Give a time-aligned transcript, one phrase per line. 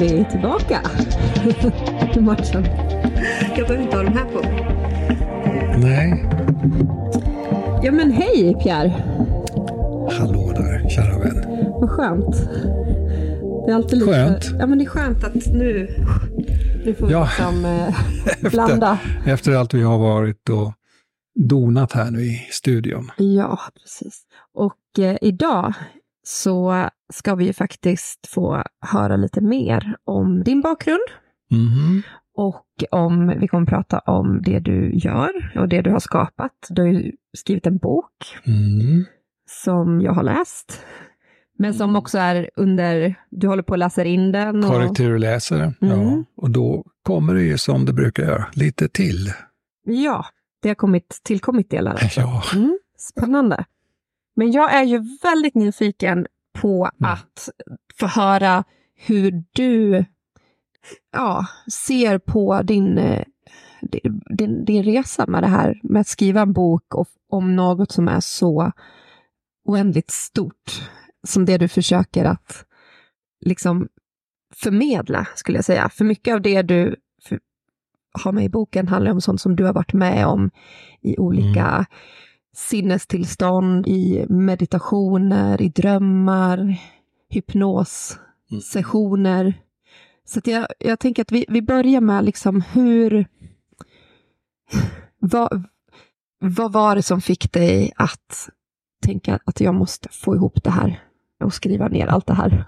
[0.00, 0.80] är vi tillbaka.
[2.20, 2.64] Matchen.
[3.56, 4.40] Jag behöver inte ha de här på.
[5.78, 6.24] Nej.
[7.82, 8.92] Ja men hej Pierre.
[10.18, 11.44] Hallå där, kära vän.
[11.80, 12.36] Vad skönt.
[13.66, 14.12] Det är alltid lite...
[14.12, 14.50] Skönt.
[14.58, 15.88] Ja men det är skönt att nu,
[16.84, 17.24] nu får vi Ja.
[17.24, 18.98] liksom eh, blanda.
[19.26, 20.72] Efter allt vi har varit och
[21.34, 23.10] donat här nu i studion.
[23.16, 24.22] Ja, precis.
[24.54, 25.72] Och eh, idag
[26.22, 31.02] så ska vi ju faktiskt få höra lite mer om din bakgrund.
[31.50, 32.02] Mhm.
[32.34, 36.52] Och om, vi kommer prata om det du gör och det du har skapat.
[36.68, 38.12] Du har ju skrivit en bok
[38.46, 39.04] Mm.
[39.64, 40.84] som jag har läst.
[41.58, 44.64] Men som också är under, du håller på att läsa in den.
[44.64, 45.74] Och, Korrekturläsare.
[45.78, 45.92] Ja.
[45.92, 46.24] Mm.
[46.36, 49.32] Och då kommer det ju som det brukar göra, lite till.
[49.84, 50.26] ja,
[50.62, 52.12] det har kommit, tillkommit delar.
[52.16, 52.42] Ja.
[52.54, 53.64] Mm, spännande.
[54.36, 57.12] Men jag är ju väldigt nyfiken på Mm.
[57.12, 57.48] att
[57.98, 60.04] få höra hur du
[61.12, 63.24] ja, ser på din, eh,
[64.28, 68.08] din, din, resa med det här med att skriva en bok och, om något som
[68.08, 68.72] är så
[69.64, 70.90] oändligt stort
[71.26, 72.64] som det du försöker att
[73.40, 73.88] liksom
[74.54, 75.88] förmedla, skulle jag säga.
[75.88, 76.96] För mycket av det du
[78.24, 80.50] har med i boken handlar om sånt som du har varit med om
[81.00, 81.86] i olika
[82.56, 86.80] sinnestillstånd, i meditationer, i drömmar,
[87.28, 89.54] hypnossessioner.
[90.24, 93.26] Så att jag, jag tänker att vi, vi börjar med liksom hur...
[95.24, 95.64] Vad,
[96.40, 98.48] vad var det som fick dig att
[99.02, 101.02] tänka att jag måste få ihop det här
[101.44, 102.64] och skriva ner allt det här?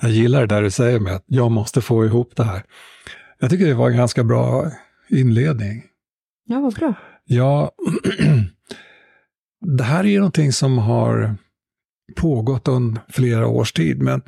[0.00, 2.62] Jag gillar det där du säger med att jag måste få ihop det här.
[3.38, 4.70] Jag tycker det var en ganska bra
[5.08, 5.84] inledning.
[6.44, 6.94] Ja, vad bra.
[7.24, 7.72] Ja,
[9.78, 11.36] det här är ju någonting som har
[12.16, 14.22] pågått under flera års tid, men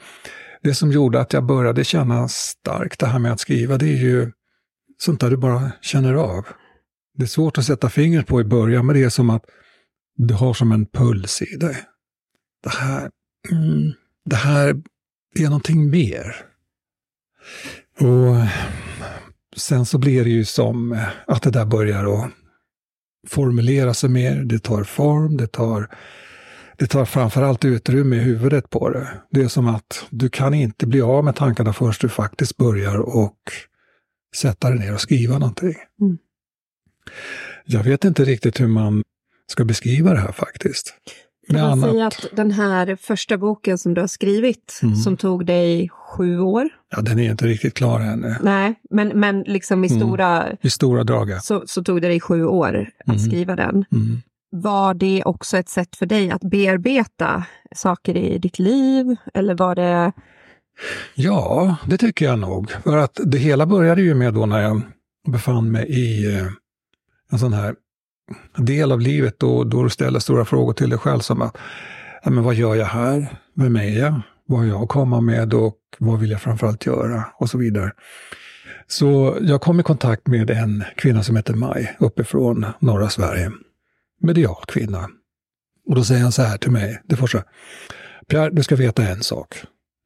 [0.63, 4.03] det som gjorde att jag började känna starkt det här med att skriva, det är
[4.03, 4.33] ju
[4.99, 6.47] sånt där du bara känner av.
[7.17, 9.45] Det är svårt att sätta fingret på i början, men det är som att
[10.17, 11.77] du har som en puls i dig.
[12.63, 13.11] Det här,
[13.51, 13.93] mm,
[14.25, 14.83] det här
[15.39, 16.37] är någonting mer.
[18.01, 18.37] Och
[19.57, 22.31] sen så blir det ju som att det där börjar att
[23.27, 25.89] formulera sig mer, det tar form, det tar,
[26.77, 29.09] det tar framförallt utrymme i huvudet på det.
[29.31, 32.99] Det är som att du kan inte bli av med tankarna först du faktiskt börjar
[32.99, 33.39] och
[34.37, 35.75] sätta dig ner och skriva någonting.
[36.01, 36.19] Mm.
[37.65, 39.03] Jag vet inte riktigt hur man
[39.47, 40.95] ska beskriva det här faktiskt.
[41.49, 44.97] Kan man annat- säga att den här första boken som du har skrivit, Mm.
[44.97, 48.37] som tog dig sju år, Ja, den är inte riktigt klar ännu.
[48.43, 50.01] nej, men, men liksom i Mm.
[50.01, 53.19] stora, I stora drag, så, så tog det dig sju år att Mm.
[53.19, 53.85] skriva den.
[53.93, 54.23] Mm.
[54.51, 57.45] Var det också ett sätt för dig att bearbeta
[57.75, 59.17] saker i ditt liv?
[59.35, 60.13] Eller var det...
[61.15, 62.71] Ja, det tycker jag nog.
[62.71, 64.81] För att det hela började ju med då när jag
[65.29, 66.47] befann mig i eh,
[67.33, 67.75] en sån här
[68.57, 71.57] del av livet då, då du ställer stora frågor till dig själv som att,
[72.23, 73.39] ja, men vad gör jag här?
[73.55, 74.21] Vem är jag?
[74.47, 77.25] Vad har jag att komma med och vad vill jag framförallt göra?
[77.39, 77.93] Och så vidare.
[78.87, 83.53] Så jag kom i kontakt med en kvinna som heter Maj uppifrån norra Sverige.
[84.21, 85.09] Medial kvinna.
[85.87, 87.43] Och då säger han så här till mig, det första.
[88.29, 89.57] Pierre, du ska veta en sak.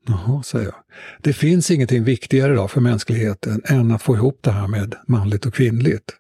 [0.07, 0.75] Jaha, säger jag.
[1.23, 5.47] Det finns ingenting viktigare idag för mänskligheten än att få ihop det här med manligt
[5.47, 6.15] och kvinnligt.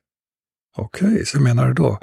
[0.78, 1.98] Okej, så menar du då?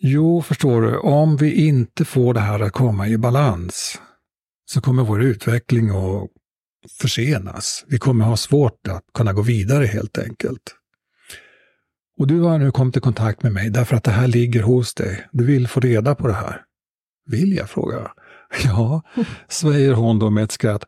[0.00, 4.00] Jo, förstår du, om vi inte får det här att komma i balans
[4.66, 6.30] så kommer vår utveckling att
[7.00, 7.84] försenas.
[7.88, 10.62] Vi kommer ha svårt att kunna gå vidare helt enkelt.
[12.18, 14.94] Och du har nu kommit i kontakt med mig därför att det här ligger hos
[14.94, 15.26] dig.
[15.32, 16.60] Du vill få reda på det här.
[17.26, 18.10] Vill jag, frågar jag.
[18.64, 19.02] Ja,
[19.48, 20.84] säger hon då med ett skratt.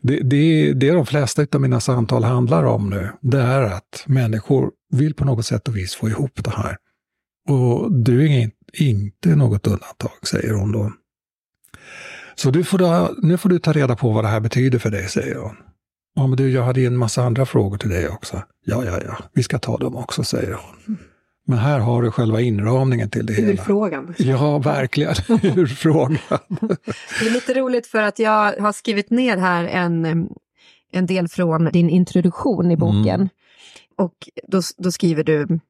[0.00, 4.70] Det, det, det de flesta av mina samtal handlar om nu, det är att människor
[4.92, 6.76] vill på något sätt och vis få ihop det här.
[7.48, 10.92] Och du är in, inte något undantag, säger hon då.
[12.34, 14.90] Så du får då, nu får du ta reda på vad det här betyder för
[14.90, 15.56] dig, säger hon.
[16.14, 18.42] Ja, men du, jag hade en massa andra frågor till dig också.
[18.64, 20.98] Ja, ja, ja, vi ska ta dem också, säger hon.
[21.46, 23.46] Men här har du själva inramningen till det hela.
[23.46, 24.14] Huvudfrågan.
[24.18, 25.14] Ja, verkligen.
[25.42, 26.18] Huvudfrågan.
[27.20, 30.28] Det är lite roligt för att jag har skrivit ner här en,
[30.92, 33.14] en del från din introduktion i boken.
[33.14, 33.28] Mm.
[33.96, 34.14] Och
[34.48, 35.60] då, då skriver du,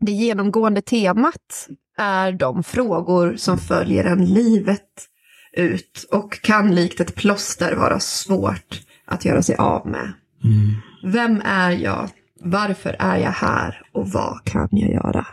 [0.00, 1.68] det genomgående temat
[1.98, 5.08] är de frågor som följer en livet
[5.56, 10.12] ut och kan likt ett plåster vara svårt att göra sig av med.
[10.44, 11.12] Mm.
[11.12, 12.08] Vem är jag?
[12.40, 13.82] Varför är jag här?
[13.92, 15.26] Och vad kan jag göra?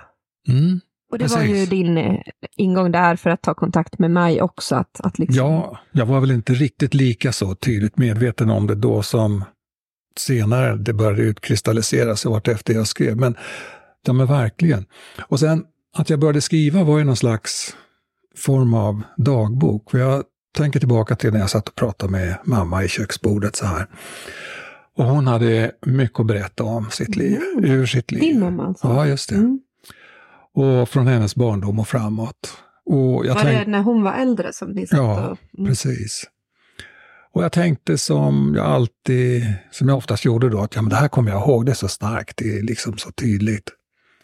[0.47, 0.79] Mm.
[1.11, 2.19] Och det var ju din eh,
[2.57, 4.75] ingång där för att ta kontakt med mig också.
[4.75, 8.75] Att, att liksom, Ja, jag var väl inte riktigt lika så tydligt medveten om det
[8.75, 9.43] då som
[10.17, 13.17] senare det började utkristallisera sig vart efter jag skrev.
[13.17, 13.35] Men,
[14.05, 14.85] ja, men verkligen.
[15.27, 15.63] Och sen
[15.95, 17.75] att jag började skriva var ju någon slags
[18.37, 19.91] form av dagbok.
[19.91, 20.23] För jag
[20.57, 23.87] tänker tillbaka till när jag satt och pratade med mamma i köksbordet så här.
[24.97, 27.71] Och hon hade mycket att berätta om sitt liv, Mm.
[27.71, 28.21] ur sitt liv.
[28.21, 28.87] Din mamma alltså?
[28.87, 29.35] Ja, just det.
[29.35, 29.59] Mm.
[30.53, 32.53] Och från hennes barndom och framåt.
[32.85, 35.37] Och jag Var tänkte, det när hon var äldre som ni satt Ja, och...
[35.59, 35.69] Mm.
[35.69, 36.23] Precis.
[37.33, 40.95] Och jag tänkte som jag alltid, som jag oftast gjorde då, att ja, men det
[40.95, 43.69] här kommer jag ihåg, det är så starkt, det är liksom så tydligt.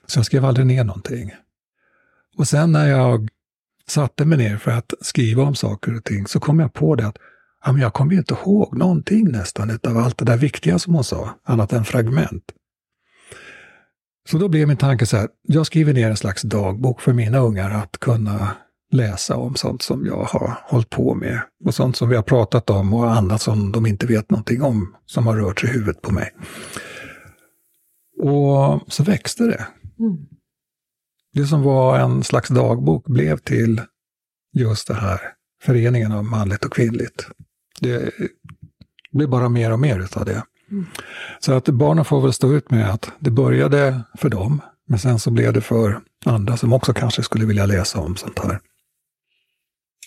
[0.07, 1.31] Så jag skrev aldrig ner någonting.
[2.37, 3.29] Och sen när jag
[3.87, 7.07] satte mig ner för att skriva om saker och ting så kom jag på det
[7.07, 7.17] att
[7.65, 10.93] ja, men jag kommer ju inte ihåg någonting nästan av allt det där viktiga som
[10.93, 12.43] hon sa, annat än fragment.
[14.29, 17.37] Så då blev min tanke så här, jag skriver ner en slags dagbok för mina
[17.37, 18.51] ungar att kunna
[18.91, 22.69] läsa om sånt som jag har hållit på med och sånt som vi har pratat
[22.69, 26.01] om och annat som de inte vet någonting om som har rört sig i huvudet
[26.01, 26.31] på mig.
[28.17, 29.67] Och så växte det.
[29.99, 30.17] Mm.
[31.33, 33.81] Det som var en slags dagbok blev till
[34.53, 35.19] just det här
[35.63, 37.27] föreningen av manligt och kvinnligt.
[37.79, 38.13] Det
[39.11, 40.43] blev bara mer och mer utav det.
[40.71, 40.85] Mm.
[41.39, 45.19] Så att barnen får väl stå ut med att det började för dem, men sen
[45.19, 48.59] så blev det för andra som också kanske skulle vilja läsa om sånt här.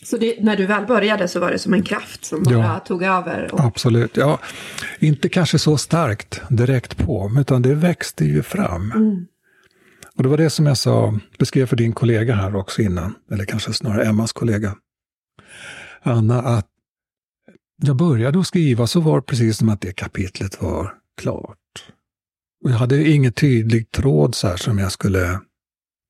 [0.03, 2.79] Så det, när du väl började så var det som en kraft som bara Ja.
[2.87, 3.55] tog över?
[3.55, 4.39] Och, Absolut, ja.
[4.99, 8.93] Inte kanske så starkt direkt på, utan det växte ju fram.
[8.93, 9.27] Mm.
[10.17, 13.45] Och det var det som jag sa, beskrev för din kollega här också innan, eller
[13.45, 14.75] kanske snarare Emmas kollega,
[16.03, 16.67] Anna, att
[17.83, 21.59] jag började att skriva så var det precis som att det kapitlet var klart.
[22.65, 25.41] Och jag hade ingen tydlig tråd så här som jag skulle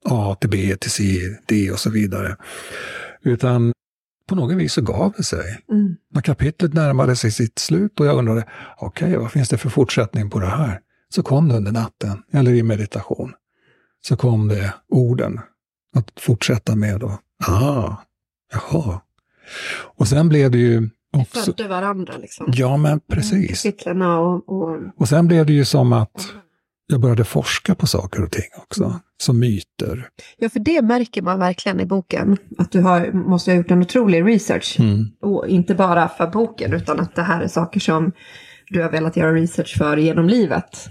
[0.04, 1.02] A till B till C,
[1.46, 2.36] D och så vidare.
[3.22, 3.72] Utan
[4.26, 5.64] på något vis så gav det sig.
[5.70, 5.96] Mm.
[6.10, 8.44] När kapitlet närmade sig sitt slut och jag undrade,
[8.78, 10.80] okej, vad finns det för fortsättning på det här?
[11.08, 13.32] Så kom det under natten, eller i meditation.
[14.00, 15.40] Så kom det orden
[15.96, 17.18] att fortsätta med då.
[17.46, 17.96] Ah,
[18.52, 19.00] jaha.
[19.96, 21.40] Och sen blev det ju också...
[21.40, 22.46] Födde varandra liksom.
[22.54, 23.62] Ja, men precis.
[23.62, 24.78] Kapitlerna och, och...
[24.96, 26.34] Och sen blev det ju som att
[26.88, 29.00] jag började forska på saker och ting också.
[29.20, 30.08] Som myter.
[30.38, 32.36] Ja, för det märker man verkligen i boken.
[32.58, 34.76] Att du har, måste ha gjort en otrolig research.
[34.80, 35.06] Mm.
[35.20, 38.12] Och inte bara för boken, utan att det här är saker som
[38.70, 40.88] du har velat göra research för genom livet.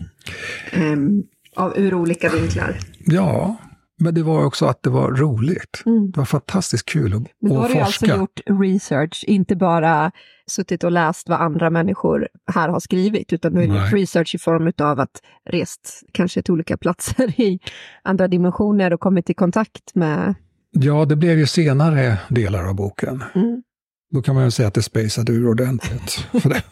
[0.71, 1.23] Ehm,
[1.55, 2.77] av, ur olika vinklar.
[3.05, 3.57] Ja,
[3.99, 5.83] men det var också att det var roligt.
[5.85, 6.11] Mm.
[6.11, 8.17] Det var fantastiskt kul att, Men då har att du alltså forska.
[8.17, 10.11] gjort research, inte bara
[10.47, 14.37] suttit och läst vad andra människor här har skrivit, utan du har gjort research i
[14.37, 17.59] form av att rest kanske till olika platser i
[18.03, 20.35] andra dimensioner och kommit i kontakt med...
[20.71, 23.23] Ja, det blev ju senare delar av boken.
[23.35, 23.63] Mm.
[24.11, 26.27] Då kan man ju säga att det spejsade ur ordentligt.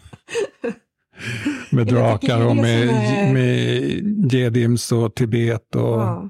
[1.72, 2.88] Med drakar och med,
[3.33, 6.30] med Jedims och Tibet och, Ja.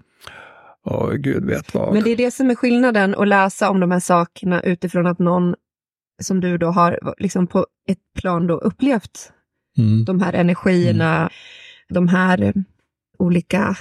[0.85, 1.93] Och gud vet vad.
[1.93, 5.19] Men det är det som är skillnaden att läsa om de här sakerna utifrån att
[5.19, 5.55] någon
[6.21, 9.31] som du då har liksom på ett plan då upplevt
[9.77, 10.05] Mm.
[10.05, 11.29] de här energierna,
[11.89, 12.53] de här
[13.19, 13.75] olika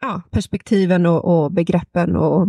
[0.00, 2.48] ja, perspektiven och, och begreppen och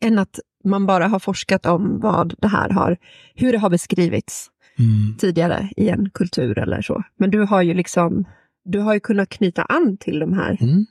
[0.00, 2.96] än att man bara har forskat om vad det här har,
[3.34, 5.16] hur det har beskrivits Mm.
[5.18, 7.02] tidigare i en kultur eller så.
[7.18, 8.24] Men du har ju liksom,
[8.64, 10.86] du har ju kunnat knyta an till de här Mm.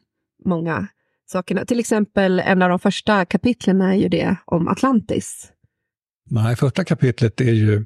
[0.46, 0.88] många
[1.26, 1.66] sakerna.
[1.66, 5.52] Till exempel en av de första kapitlen är ju det om Atlantis.
[6.30, 7.86] Nej, första kapitlet är ju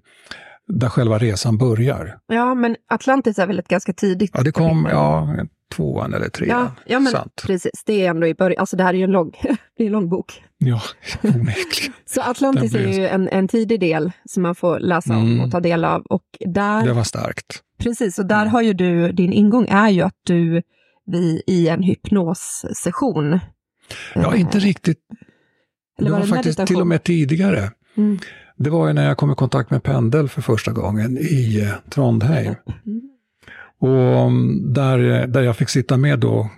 [0.68, 2.20] där själva resan börjar.
[2.28, 4.92] Ja, men Atlantis är väl ett ganska tidigt Ja, det kom, kapitel?
[4.98, 5.36] ja,
[5.76, 6.60] tvåan eller trean.
[6.62, 7.44] Ja, ja men Sant.
[7.48, 7.84] precis.
[7.86, 8.60] Det är ändå i början.
[8.60, 9.32] Alltså det här är ju en lång,
[9.78, 10.44] det är en lång bok.
[10.58, 10.82] Ja,
[11.24, 11.94] onekligen.
[12.06, 15.24] Så Atlantis Den är blir- ju en, en tidig del som man får läsa om
[15.26, 15.40] Mm.
[15.46, 16.02] och ta del av.
[16.02, 17.62] Och där, Det var starkt.
[17.80, 20.62] precis, och där har ju du, din ingång är ju att du
[21.12, 23.40] vi, i en hypnossession.
[24.16, 25.00] Ja, eh, inte riktigt.
[26.00, 26.76] eller det var, det faktiskt meditation?
[26.76, 27.72] till och med tidigare.
[27.98, 28.20] Mm.
[28.58, 31.90] Det var ju när jag kom i kontakt med Pendel för första gången i eh,
[31.90, 32.56] Trondheim.
[32.86, 33.02] Mm.
[33.82, 36.50] Och mm, där, där jag fick sitta med då,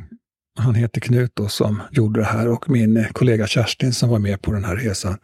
[0.59, 4.19] han heter Knut då, som gjorde det här och min eh, kollega Kerstin som var
[4.19, 5.17] med på den här resan.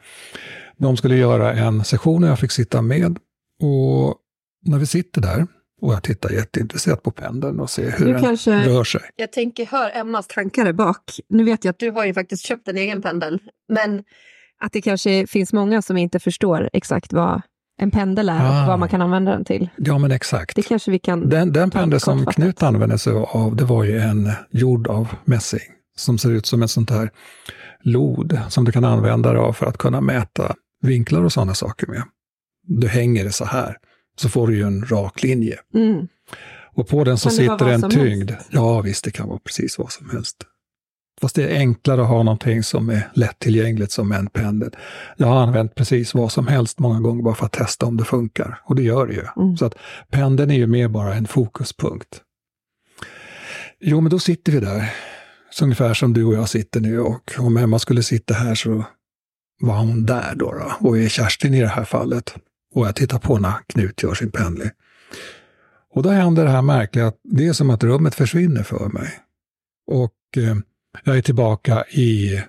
[0.77, 3.17] De skulle göra en session och jag fick sitta med.
[3.62, 4.15] Och
[4.65, 5.48] när vi sitter där,
[5.81, 9.01] och jag tittar jätteintresserat på pendeln och ser hur Du den kanske- rör sig.
[9.15, 11.01] Jag tänker, hör Emmas tankar där bak.
[11.29, 13.39] Nu vet jag att du har ju faktiskt köpt en egen pendel,
[13.74, 14.03] men
[14.62, 17.41] att det kanske finns många som inte förstår exakt vad
[17.79, 18.62] en pendel är Ah.
[18.62, 19.69] och vad man kan använda den till.
[19.77, 20.55] Ja, men exakt.
[20.55, 21.29] Det kanske vi kan...
[21.29, 22.25] Den, den pendel som.
[22.25, 25.60] Knut använde sig av, det var ju en gjord av mässing.
[25.98, 27.10] Som ser ut som ett sånt här
[27.81, 31.88] lod som du kan använda dig av för att kunna mäta vinklar och sådana saker
[31.88, 32.03] med.
[32.63, 33.77] Du hänger det så här,
[34.19, 35.59] så får du ju en rak linje.
[35.74, 36.07] Mm.
[36.75, 38.31] Och på den så sitter en tyngd.
[38.50, 40.38] Ja, visst, det kan vara precis vad som helst.
[41.21, 44.75] Fast det är enklare att ha någonting som är lättillgängligt som en pendel.
[45.17, 48.05] Jag har använt precis vad som helst många gånger bara för att testa om det
[48.05, 48.62] funkar.
[48.63, 49.25] Och det gör det ju.
[49.38, 49.57] Mm.
[49.57, 49.75] Så att
[50.12, 52.21] pendeln är ju mer bara en fokuspunkt.
[53.79, 54.93] Jo, men då sitter vi där.
[55.50, 57.00] Så ungefär som du och jag sitter nu.
[57.00, 58.83] Och om Emma skulle sitta här så
[59.59, 60.51] var hon där då.
[60.51, 62.36] då och är Kerstin i det här fallet.
[62.77, 64.69] Och jag tittar på när Knut gör sin pendling.
[65.93, 69.19] Och då händer det här märkliga att det är som att rummet försvinner för mig.
[69.88, 70.55] Och eh,
[71.03, 72.41] jag är tillbaka i,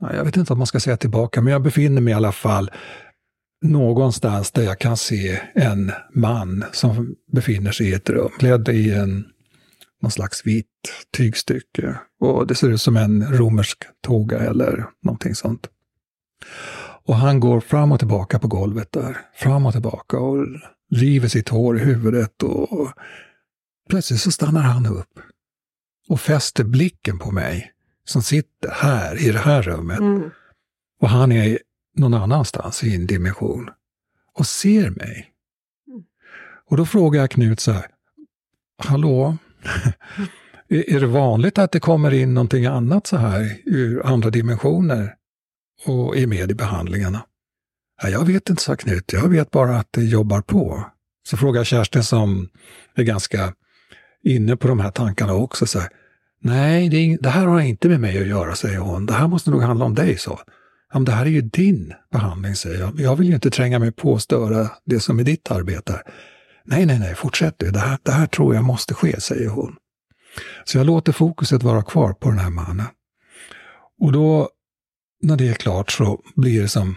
[0.00, 2.70] jag vet inte om man ska säga tillbaka, men jag befinner mig i alla fall
[3.62, 8.92] någonstans där jag kan se en man som befinner sig i ett rum, klädd i
[8.92, 9.24] en,
[10.02, 10.66] någon slags vitt
[11.16, 11.98] tygstycke.
[12.20, 15.68] Och det ser ut som en romersk toga eller någonting sånt.
[17.06, 20.46] Och han går fram och tillbaka på golvet där, fram och tillbaka och
[20.90, 22.92] river sitt hår i huvudet och
[23.88, 25.20] plötsligt så stannar han upp
[26.08, 27.72] och fäster blicken på mig
[28.04, 29.98] som sitter här i det här rummet.
[29.98, 30.30] Mm.
[31.00, 31.58] Och han är
[31.96, 33.70] någon annanstans i en dimension
[34.34, 35.32] och ser mig.
[35.88, 36.02] Mm.
[36.70, 37.86] Och då frågar jag Knut så här,
[38.78, 39.36] hallå,
[40.68, 45.14] är är det vanligt att det kommer in någonting annat så här ur andra dimensioner
[45.84, 47.22] och är med i behandlingarna?
[48.02, 50.84] Ja, jag vet inte, sa Knut, jag vet bara att det jobbar på.
[51.28, 52.48] Så frågar Kerstin som
[52.94, 53.54] är ganska
[54.24, 55.88] inne på de här tankarna också, så här,
[56.42, 59.06] Nej, det, är, ing- det här har inte med mig att göra, säger hon.
[59.06, 60.40] Det här måste nog handla om dig, så.
[60.92, 63.00] Ja, men det här är ju din behandling, säger jag.
[63.00, 66.02] Jag vill ju inte tränga mig på och störa det som är ditt arbete.
[66.64, 67.70] Nej, nej, nej, fortsätt du.
[67.70, 69.76] Det här, det här tror jag måste ske, säger hon.
[70.64, 72.86] Så jag låter fokuset vara kvar på den här mannen.
[74.00, 74.48] Och då,
[75.22, 76.96] när det är klart, så blir det som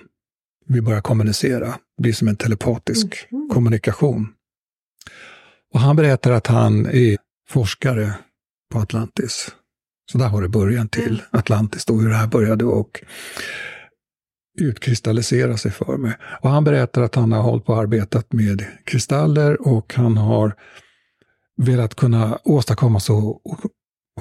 [0.68, 1.66] vi börjar kommunicera.
[1.98, 3.50] Det blir som en telepatisk Mhm.
[3.54, 4.28] kommunikation.
[5.74, 7.18] Och han berättar att han är
[7.50, 8.14] forskare
[8.74, 9.52] på Atlantis.
[10.12, 13.04] Så där har det början till Atlantis, då hur det här började och
[14.60, 16.14] utkristallisera sig för mig.
[16.42, 20.54] Och han berättar att han har hållit på och arbetat med kristaller och han har
[21.58, 23.42] velat kunna åstadkomma så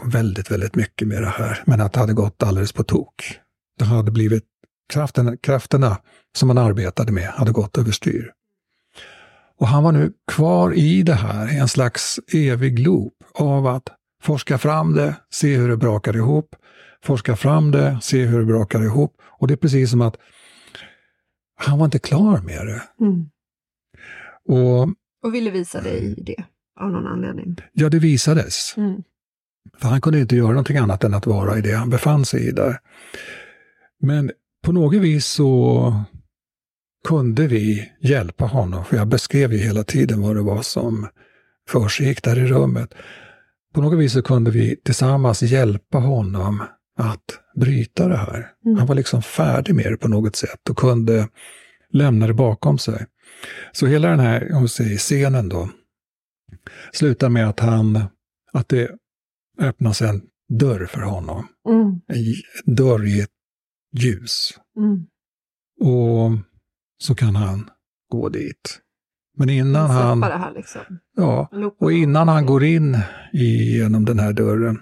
[0.05, 1.63] väldigt, väldigt mycket med det här.
[1.67, 3.39] Men att det hade gått alldeles på tok.
[3.79, 4.45] Det hade blivit,
[4.93, 5.99] kraften, krafterna
[6.37, 8.33] som han arbetade med hade gått överstyr.
[9.59, 13.89] Och han var nu kvar i det här, i en slags evig loop av att
[14.23, 16.57] forska fram det, se hur det brakar ihop,
[17.05, 19.17] forska fram det, se hur det brakar ihop.
[19.23, 20.17] Och det är precis som att
[21.57, 22.83] han var inte klar med det.
[23.01, 23.27] Mm.
[24.49, 24.89] Och
[25.23, 26.45] Och ville visa dig det
[26.81, 27.57] av någon anledning.
[27.73, 28.75] ja, det visades.
[28.77, 29.03] Mm.
[29.79, 32.49] För han kunde inte göra någonting annat än att vara i det han befann sig
[32.49, 32.79] i där.
[34.03, 34.31] Men
[34.65, 35.95] på något vis så
[37.09, 41.09] kunde vi hjälpa honom, för jag beskrev ju hela tiden vad det var som
[41.69, 42.95] försiggick där i rummet.
[43.75, 46.63] På något vis så kunde vi tillsammans hjälpa honom
[46.99, 47.25] att
[47.57, 48.51] bryta det här.
[48.65, 48.79] Mm.
[48.79, 51.29] Han var liksom färdig med det på något sätt och kunde
[51.93, 53.07] lämna det bakom sig.
[53.73, 55.69] Så hela den här om säger, scenen då
[56.93, 58.05] slutar med att han,
[58.53, 58.91] att det
[59.59, 61.47] öppnas en dörr för honom.
[61.69, 62.01] Mm.
[62.09, 63.31] En dörr i ett
[63.93, 64.51] ljus.
[64.77, 65.07] Mm.
[65.81, 66.31] Och
[67.03, 67.71] så kan han
[68.11, 68.79] gå dit.
[69.39, 70.81] Men innan han, det här liksom.
[71.17, 72.99] ja, och innan han går in
[73.33, 74.81] i, genom den här dörren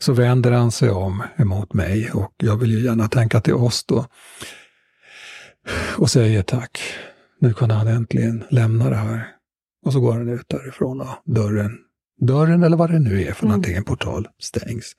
[0.00, 3.84] så vänder han sig om emot mig och jag vill ju gärna tänka till oss
[3.84, 4.06] då.
[5.98, 6.80] Och säger tack.
[7.40, 9.26] Nu kan han äntligen lämna det här.
[9.86, 11.78] Och så går han ut därifrån och dörren,
[12.20, 13.48] dörren eller vad det nu är för Mm.
[13.50, 14.92] någonting, en portal, stängs.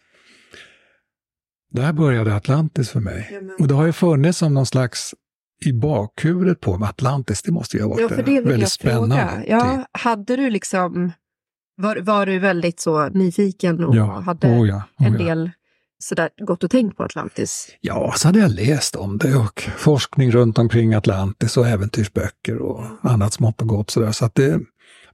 [1.71, 3.29] Där började Atlantis för mig.
[3.33, 5.13] Ja, men- Och det har ju funnits som någon slags
[5.65, 8.69] i bakhuvudet på mig, Atlantis, det måste ju ha varit Ja, för det väldigt jag
[8.71, 9.43] spännande.
[9.47, 11.11] Ja, hade du liksom,
[11.77, 15.51] var, var du väldigt så nyfiken och Ja, hade oh ja, oh en del
[16.03, 17.67] sådär gått och tänkt på Atlantis?
[17.81, 22.83] Ja, så hade jag läst om det och forskning runt omkring Atlantis och äventyrsböcker och
[23.01, 24.11] annat smått och gott sådär.
[24.11, 24.59] Så att det,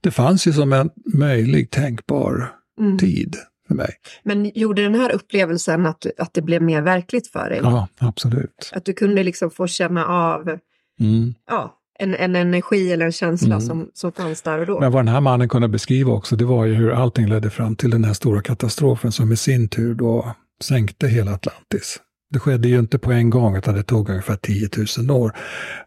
[0.00, 2.98] det fanns ju som en möjlig tänkbar Mm.
[2.98, 3.36] tid
[3.68, 3.90] för mig.
[4.22, 7.60] Men gjorde den här upplevelsen att, att det blev mer verkligt för dig?
[7.62, 8.70] Ja, absolut.
[8.72, 10.58] Att du kunde liksom få känna av
[11.00, 11.34] Mm.
[11.46, 13.60] ja, en, en energi eller en känsla Mm.
[13.66, 14.80] som, som fanns där och då?
[14.80, 17.76] Men vad den här mannen kunde beskriva också, det var ju hur allting ledde fram
[17.76, 22.00] till den här stora katastrofen som i sin tur då sänkte hela Atlantis.
[22.30, 24.68] Det skedde ju inte på en gång, utan det tog ungefär 10
[25.08, 25.32] 000 år.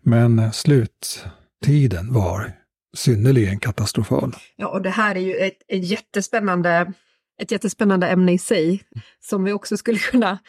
[0.02, 2.52] Men sluttiden var
[2.98, 4.36] synnerligen katastrofal.
[4.56, 6.94] Ja, och det här är ju ett, ett, jättespännande,
[7.40, 8.82] ett jättespännande ämne i sig
[9.20, 10.40] som vi också skulle kunna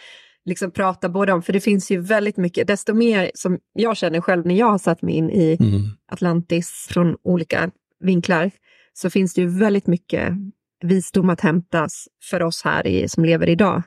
[0.45, 4.21] liksom prata både om, för det finns ju väldigt mycket, desto mer som jag känner
[4.21, 5.83] själv när jag har satt mig in i Mm.
[6.13, 7.71] Atlantis från olika
[8.01, 8.51] vinklar,
[8.93, 10.33] så finns det ju väldigt mycket
[10.83, 13.83] visdom att hämtas för oss här i, som lever idag.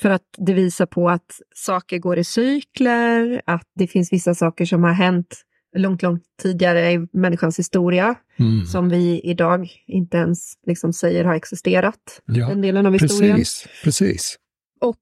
[0.00, 4.64] För att det visar på att saker går i cykler, att det finns vissa saker
[4.64, 8.66] som har hänt långt, långt tidigare i människans historia, Mm.
[8.66, 13.36] som vi idag inte ens liksom säger har existerat, Ja, den delen av historien.
[13.36, 14.36] precis, precis.
[14.80, 14.98] Och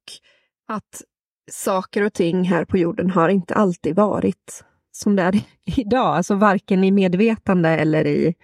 [0.68, 1.02] att
[1.50, 5.40] saker och ting här på jorden har inte alltid varit som det är
[5.76, 8.34] idag, alltså varken i medvetande eller i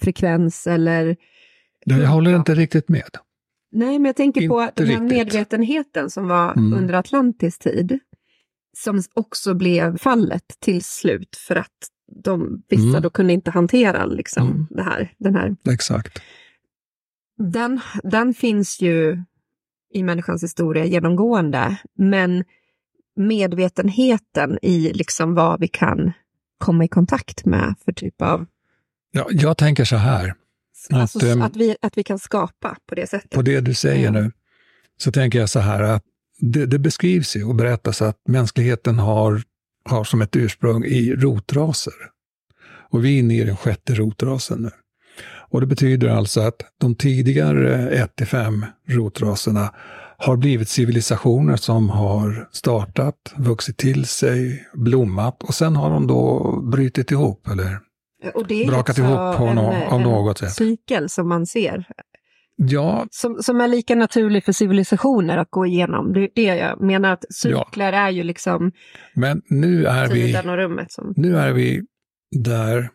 [0.00, 1.16] frekvens eller...
[1.84, 3.10] Jag håller inte riktigt med.
[3.72, 5.18] Nej, men jag tänker på Inte den här riktigt.
[5.18, 6.72] medvetenheten som var Mm.
[6.78, 7.98] under Atlantis tid,
[8.84, 11.72] som också blev fallet till slut för att
[12.24, 13.02] de, vissa Mm.
[13.02, 14.66] då kunde inte hantera liksom, Mm.
[14.70, 16.18] det här, den här Exakt.
[17.38, 19.22] Den, den finns ju
[19.94, 22.44] i människans historia genomgående, men
[23.16, 26.12] medvetenheten i liksom vad vi kan
[26.58, 28.46] komma i kontakt med för typ av...
[29.10, 30.34] Ja, jag tänker så här,
[30.90, 33.30] Att, alltså, ehm, att, vi, att vi kan skapa på det sättet.
[33.30, 34.10] på det du säger Ja.
[34.10, 34.32] nu,
[34.96, 36.02] så tänker jag så här att
[36.38, 39.42] det, det beskrivs ju och berättas att mänskligheten har,
[39.88, 41.94] har som ett ursprung i rotraser.
[42.90, 44.70] Och vi är inne i den sjätte rotrasen nu.
[45.50, 49.74] Och det betyder alltså att de tidigare 1-5 rotraserna
[50.18, 56.52] har blivit civilisationer som har startat, vuxit till sig, blommat och sen har de då
[56.60, 57.78] brutit ihop eller
[58.34, 60.52] Och det är brakat ihop på en, nå- av en något sätt.
[60.52, 61.86] cykel som man ser,
[62.56, 66.12] Ja, som, som är lika naturlig för civilisationer att gå igenom.
[66.12, 68.72] Det är det jag menar, att cykler är ju liksom
[69.14, 70.92] men nu är vi tiden och rummet.
[70.92, 71.82] Som, Nu är vi
[72.30, 72.90] där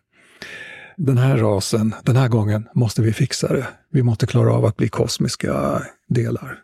[0.96, 3.66] den här rasen, den här gången måste vi fixa det.
[3.90, 6.58] Vi måste klara av att bli kosmiska delar.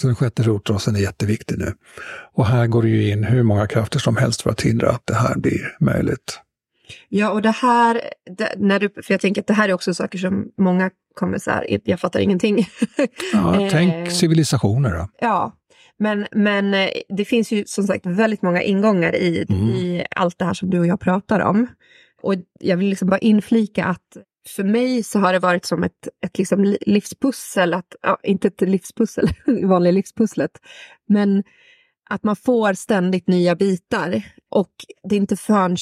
[0.00, 1.72] Så den sjätte rotrasen är jätteviktig nu.
[2.32, 5.06] Och här går det ju in hur många krafter som helst för att hindra att
[5.06, 6.40] det här blir möjligt.
[7.08, 8.00] Ja, och det här,
[8.38, 11.38] det, när du, för jag tänker att det här är också saker som många kommer
[11.38, 12.66] så här, jag fattar ingenting.
[13.32, 13.68] Ja, Eh.
[13.70, 15.08] tänk civilisationer då.
[15.20, 15.52] ja,
[15.98, 19.68] men, men eh, det finns ju som sagt väldigt många ingångar i, Mm.
[19.70, 21.66] i allt det här som du och jag pratar om.
[22.22, 24.16] Och jag vill liksom bara inflika att
[24.56, 28.48] för mig så har det varit som ett, ett liksom li- livspussel, att, ja, inte
[28.48, 29.28] ett livspussel,
[29.62, 30.50] vanliga livspusslet,
[31.08, 31.42] men
[32.10, 34.22] att man får ständigt nya bitar.
[34.50, 34.70] Och
[35.08, 35.76] det är inte förrän,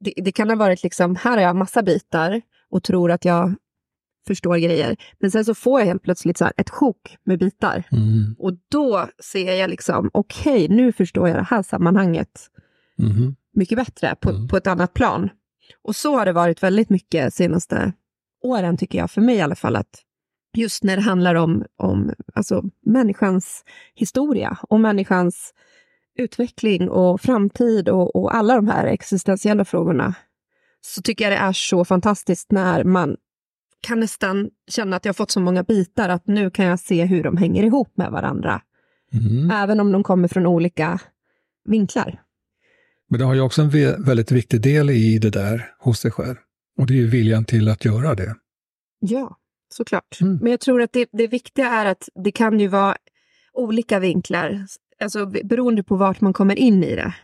[0.00, 3.54] det, det kan ha varit liksom, här har jag massa bitar och tror att jag
[4.26, 4.96] förstår grejer.
[5.18, 7.82] Men sen så får jag helt plötsligt så ett sjok med bitar.
[7.92, 8.34] Mm.
[8.38, 12.50] Och då ser jag liksom, okej, nu förstår jag det här sammanhanget
[12.98, 13.36] Mhm.
[13.54, 14.48] mycket bättre på, Mm.
[14.48, 15.28] på ett annat plan.
[15.82, 17.92] Och så har det varit väldigt mycket senaste
[18.42, 20.02] åren, tycker jag, för mig i alla fall, att
[20.56, 25.54] just när det handlar om, om alltså, människans historia och människans
[26.18, 30.14] utveckling och framtid och, och alla de här existentiella frågorna,
[30.80, 33.16] så tycker jag det är så fantastiskt när man
[33.80, 37.04] kan nästan känna att jag har fått så många bitar att nu kan jag se
[37.04, 38.62] hur de hänger ihop med varandra.
[39.12, 39.50] Mm.
[39.50, 41.00] Även om de kommer från olika
[41.64, 42.22] vinklar.
[43.08, 43.70] Men det har ju också en
[44.04, 46.36] väldigt viktig del i det där hos dig själv.
[46.78, 48.34] Och det är ju viljan till att göra det.
[48.98, 49.36] Ja,
[49.68, 50.20] såklart.
[50.20, 50.38] Mm.
[50.42, 52.96] Men jag tror att det, det viktiga är att det kan ju vara
[53.52, 54.66] olika vinklar,
[55.00, 57.14] alltså beroende på vart man kommer in i det.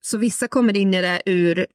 [0.00, 1.66] Så vissa kommer in i det ur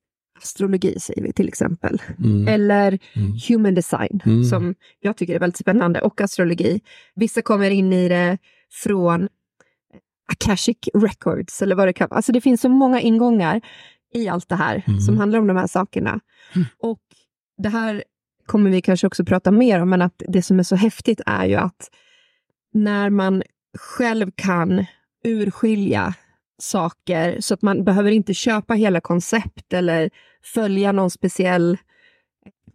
[0.41, 2.01] astrologi, säger vi till exempel.
[2.19, 2.47] Mm.
[2.47, 3.31] Eller Mm.
[3.49, 4.43] human design, Mm.
[4.43, 6.81] som jag tycker är väldigt spännande, och astrologi.
[7.15, 8.37] Vissa kommer in i det
[8.83, 9.29] från
[10.31, 12.17] Akashic Records, eller vad det kan vara.
[12.17, 13.61] Alltså det finns så många ingångar
[14.13, 14.99] i allt det här Mm.
[14.99, 16.19] som handlar om de här sakerna.
[16.55, 16.67] Mm.
[16.79, 16.99] Och
[17.57, 18.03] det här
[18.45, 21.45] kommer vi kanske också prata mer om, men att det som är så häftigt är
[21.45, 21.89] ju att
[22.73, 23.43] när man
[23.77, 24.85] själv kan
[25.23, 26.13] urskilja
[26.61, 30.09] saker så att man behöver inte köpa hela koncept eller
[30.53, 31.77] följa någon speciell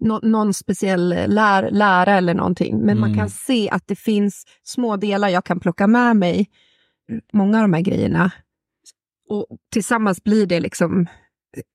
[0.00, 2.78] nå- någon speciell lär, lära eller någonting.
[2.78, 3.18] Men man Mm.
[3.18, 6.50] kan se att det finns små delar jag kan plocka med mig,
[7.32, 8.30] många av de här grejerna.
[9.28, 11.06] Och tillsammans blir det liksom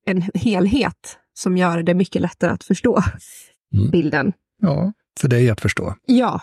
[0.05, 3.01] en helhet som gör det mycket lättare att förstå
[3.73, 3.89] Mm.
[3.91, 4.33] bilden.
[4.61, 5.95] Ja, för dig att förstå.
[6.05, 6.41] Ja,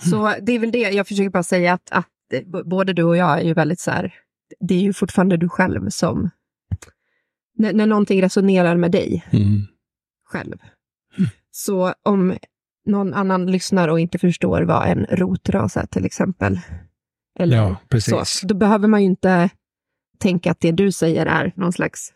[0.00, 3.16] så det är väl det jag försöker bara säga att, att eh, både du och
[3.16, 4.14] jag är ju väldigt så här,
[4.60, 6.30] det är ju fortfarande du själv som,
[7.56, 9.62] när, när någonting resonerar med dig Mm.
[10.24, 10.56] själv.
[11.50, 12.36] Så om
[12.86, 16.60] någon annan lyssnar och inte förstår vad en rotras är till exempel,
[17.38, 18.28] eller Ja, precis.
[18.30, 19.50] så, då behöver man ju inte
[20.18, 22.12] tänka att det du säger är någon slags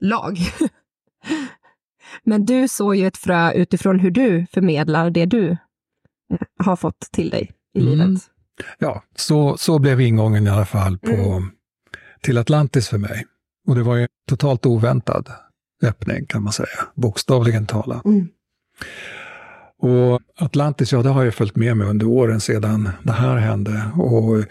[0.00, 0.38] lag.
[2.24, 5.56] Men du såg ju ett frö utifrån hur du förmedlar det du
[6.58, 7.90] har fått till dig i Mm.
[7.98, 8.22] livet.
[8.78, 11.50] Ja, så, så blev ingången i alla fall på, Mm.
[12.22, 13.26] till Atlantis för mig.
[13.66, 15.30] Och det var ju totalt oväntad
[15.82, 18.04] öppning kan man säga, bokstavligen talat.
[18.04, 18.28] Mm.
[19.80, 23.90] Och Atlantis, ja det har jag följt med mig under åren sedan det här hände.
[23.96, 24.44] Och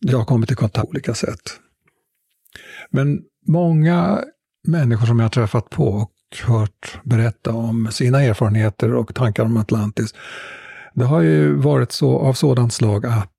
[0.00, 1.40] jag har kommit i kontakt på olika sätt.
[2.90, 4.24] Men många
[4.68, 6.08] människor som jag har träffat på
[6.46, 10.14] hört berätta om sina erfarenheter och tankar om Atlantis,
[10.94, 13.32] det har ju varit så av sådant slag att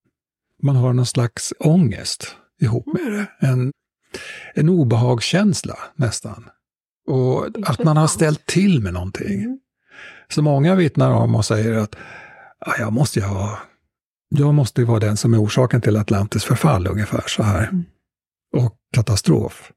[0.64, 3.48] man har någon slags ångest ihop med det.
[3.48, 3.72] En,
[4.54, 6.50] en obehagskänsla nästan.
[7.08, 9.44] Och att man har ställt till med någonting.
[9.44, 9.60] Mm.
[10.30, 11.96] Så många vittnar om och säger att
[12.60, 13.60] "Ah, jag måste ju ha,
[14.30, 17.64] jag måste vara den som är orsaken till Atlantis förfall, ungefär så här.
[17.64, 17.86] Mm.
[18.54, 19.72] Och katastrof.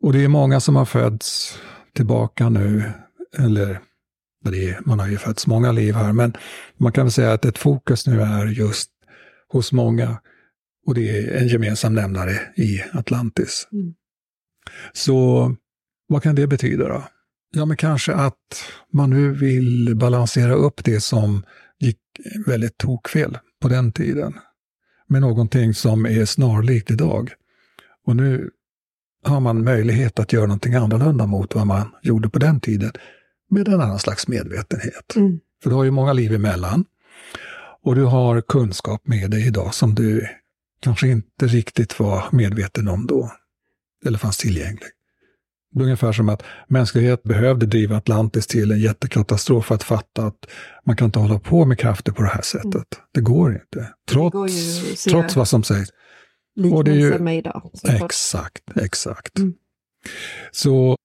[0.00, 1.58] Och det är många som har fötts
[1.94, 2.92] tillbaka nu,
[3.38, 3.80] eller
[4.46, 6.32] är, man har ju fötts många liv här, men
[6.76, 8.90] man kan väl säga att ett fokus nu är just
[9.48, 10.20] hos många,
[10.86, 13.68] och det är en gemensam nämnare i Atlantis.
[13.72, 13.94] Mm.
[14.92, 15.56] Så
[16.08, 17.04] vad kan det betyda då?
[17.52, 21.44] Ja, men kanske att man nu vill balansera upp det som
[21.78, 21.98] gick
[22.46, 24.32] väldigt tokfel på den tiden
[25.08, 27.32] med någonting som är snarlikt idag.
[28.06, 28.50] Och nu
[29.24, 32.92] har man möjlighet att göra någonting annorlunda mot vad man gjorde på den tiden
[33.50, 35.16] med en annan slags medvetenhet.
[35.16, 35.40] Mm.
[35.62, 36.84] För du har ju många liv emellan.
[37.82, 40.26] Och du har kunskap med dig idag som du
[40.82, 43.32] kanske inte riktigt var medveten om då.
[44.06, 44.88] Eller fanns tillgänglig.
[45.72, 50.26] Det är ungefär som att mänsklighet behövde driva Atlantis till en jättekatastrof för att fatta
[50.26, 50.46] att
[50.86, 52.86] man kan inte hålla på med krafter på det här sättet.
[53.14, 53.88] Det går inte.
[54.10, 54.50] Trots, går att
[54.98, 55.90] se- trots vad som sägs.
[56.56, 57.70] Liknelser med idag.
[57.74, 58.02] såklart.
[58.02, 59.38] Exakt, exakt.
[59.38, 59.54] Mm.
[60.50, 60.96] Så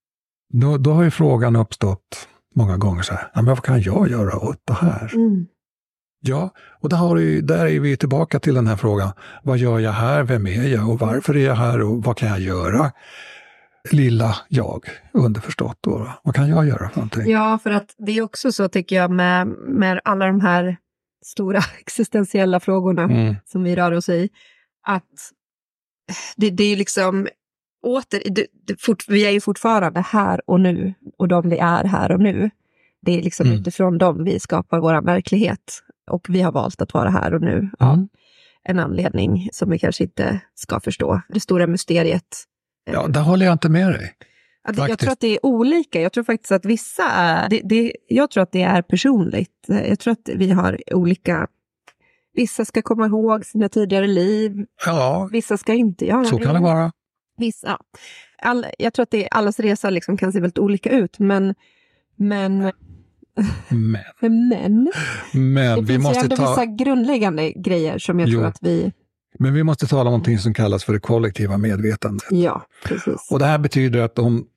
[0.53, 4.37] då, då har ju frågan uppstått många gånger så här, men vad kan jag göra
[4.37, 5.11] åt det här?
[5.15, 5.45] Mm.
[6.19, 6.49] Ja,
[6.81, 9.11] och där, har du, där är vi tillbaka till den här frågan.
[9.43, 10.23] Vad gör jag här?
[10.23, 10.89] Vem är jag?
[10.89, 11.81] Och varför är jag här?
[11.81, 12.91] Och vad kan jag göra?
[13.91, 15.77] Lilla jag, underförstått.
[15.81, 16.11] Då.
[16.23, 17.31] Vad kan jag göra för någonting?
[17.31, 20.77] Ja, för att det är också så tycker jag med, med alla de här
[21.25, 24.29] stora existentiella frågorna Mm, som vi rör oss i,
[24.85, 25.31] att
[26.37, 27.27] det, det är liksom
[27.83, 31.83] åter, det, det, fort, vi är ju fortfarande här och nu och de vi är
[31.83, 32.49] här och nu.
[33.01, 33.59] Det är liksom Mm.
[33.59, 37.69] utifrån dem vi skapar vår verklighet och vi har valt att vara här och nu
[37.79, 38.07] av Mm.
[38.63, 41.21] en anledning som vi kanske inte ska förstå.
[41.29, 42.43] Det stora mysteriet.
[42.91, 44.13] Ja, där håller jag inte med dig.
[44.73, 46.01] Det- Jag tror att det är olika.
[46.01, 47.49] Jag tror faktiskt att vissa är...
[47.49, 49.65] Det, det, jag tror att det är personligt.
[49.67, 51.47] Jag tror att vi har olika...
[52.35, 56.61] Vissa ska komma ihåg sina tidigare liv, Ja, vissa ska inte göra så kan det
[56.61, 56.91] vara.
[57.37, 57.77] Vissa.
[58.41, 61.55] All, jag tror att det, allas resa liksom kan se väldigt olika ut, men...
[62.17, 62.59] Men,
[63.69, 64.01] Men,
[64.49, 64.91] men
[65.33, 66.49] men det vi finns ju måste ändå ta...
[66.49, 68.39] vissa grundläggande grejer som jag Jo.
[68.39, 68.91] tror att vi...
[69.39, 72.27] Men vi måste tala om någonting som kallas för det kollektiva medvetandet.
[72.31, 73.27] Ja, precis.
[73.31, 74.47] Och det här betyder att om...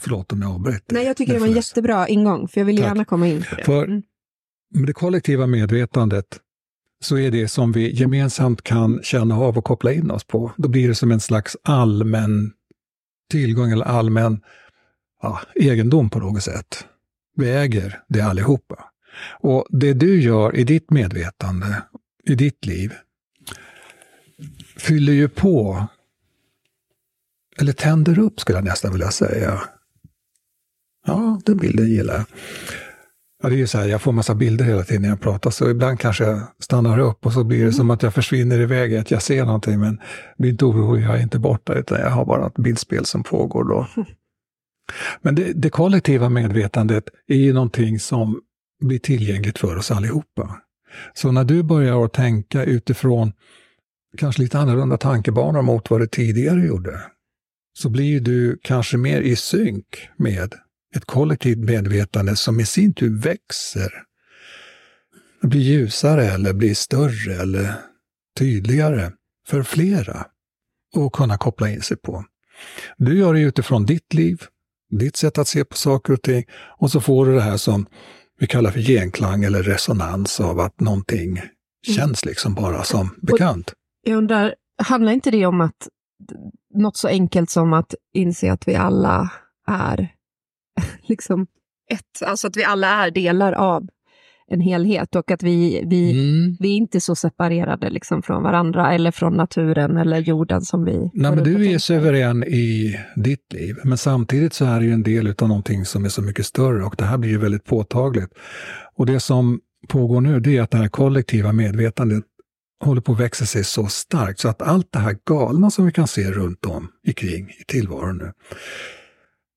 [0.00, 0.94] Förlåt om jag avbryter.
[0.94, 2.86] Nej, jag tycker det var en jättebra ingång, för jag vill Tack.
[2.86, 3.64] gärna komma in på det.
[3.64, 4.02] För-
[4.76, 4.86] Mm.
[4.86, 6.26] Det kollektiva medvetandet
[7.00, 10.52] så är det som vi gemensamt kan känna av och koppla in oss på.
[10.56, 12.52] Då blir det som en slags allmän
[13.30, 14.40] tillgång eller allmän
[15.22, 16.86] ja, egendom på något sätt.
[17.36, 18.84] Vi äger det allihopa.
[19.40, 21.82] Och det du gör i ditt medvetande,
[22.24, 22.92] i ditt liv,
[24.76, 25.86] fyller ju på,
[27.58, 29.60] eller tänder upp skulle jag nästan vilja säga.
[31.06, 32.24] Ja, den bilden gillar jag.
[33.42, 35.50] Ja, det är ju så här, jag får massa bilder hela tiden när jag pratar,
[35.50, 38.96] så ibland kanske jag stannar upp och så blir det som att jag försvinner iväg,
[38.96, 40.00] att jag ser någonting, men
[40.38, 43.64] bli inte orolig, jag är inte borta, utan jag har bara ett bildspel som pågår
[43.64, 43.86] då.
[45.22, 48.40] Men det, det kollektiva medvetandet är ju någonting som
[48.84, 50.60] blir tillgängligt för oss allihopa.
[51.14, 53.32] Så när du börjar att tänka utifrån
[54.16, 57.00] kanske lite annorlunda tankebanor mot vad du tidigare gjorde,
[57.78, 60.54] så blir du kanske mer i synk med
[60.96, 63.92] ett kollektivt medvetande som i sin tur växer.
[65.42, 67.74] Blir ljusare eller blir större eller
[68.38, 69.12] tydligare
[69.48, 70.26] för flera
[70.96, 72.24] att kunna koppla in sig på.
[72.96, 74.42] Du gör det utifrån ditt liv,
[74.90, 76.44] ditt sätt att se på saker och ting
[76.78, 77.86] och så får du det här som
[78.38, 81.40] vi kallar för genklang eller resonans av att någonting
[81.86, 83.72] känns liksom bara som bekant.
[84.02, 85.88] Jag undrar, handlar inte det om att
[86.74, 89.30] något så enkelt som att inse att vi alla
[89.66, 90.15] är
[91.02, 91.46] liksom
[91.92, 93.86] ett, alltså att vi alla är delar av
[94.48, 96.56] en helhet och att vi, vi, Mm.
[96.60, 101.10] vi är inte så separerade liksom från varandra eller från naturen eller jorden som vi...
[101.14, 105.02] Nej, men du är suverän i ditt liv, men samtidigt så är det ju en
[105.02, 108.30] del av någonting som är så mycket större och det här blir ju väldigt påtagligt.
[108.96, 112.24] Och det som pågår nu, det är att det här kollektiva medvetandet
[112.84, 115.92] håller på att växa sig så starkt så att allt det här galna som vi
[115.92, 118.32] kan se runt om ikring i tillvaron nu,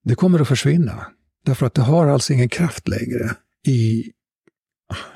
[0.03, 1.05] det kommer att försvinna.
[1.45, 3.31] Därför att det har alltså ingen kraft längre
[3.67, 4.03] i,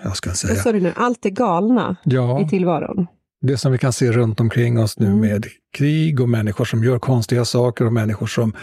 [0.04, 0.94] jag ska Vad säga, sa du nu?
[0.96, 3.08] Allt är galna ja, i tillvaron.
[3.42, 5.20] det som vi kan se runt omkring oss nu Mm.
[5.20, 5.46] med
[5.78, 8.54] krig och människor som gör konstiga saker och människor som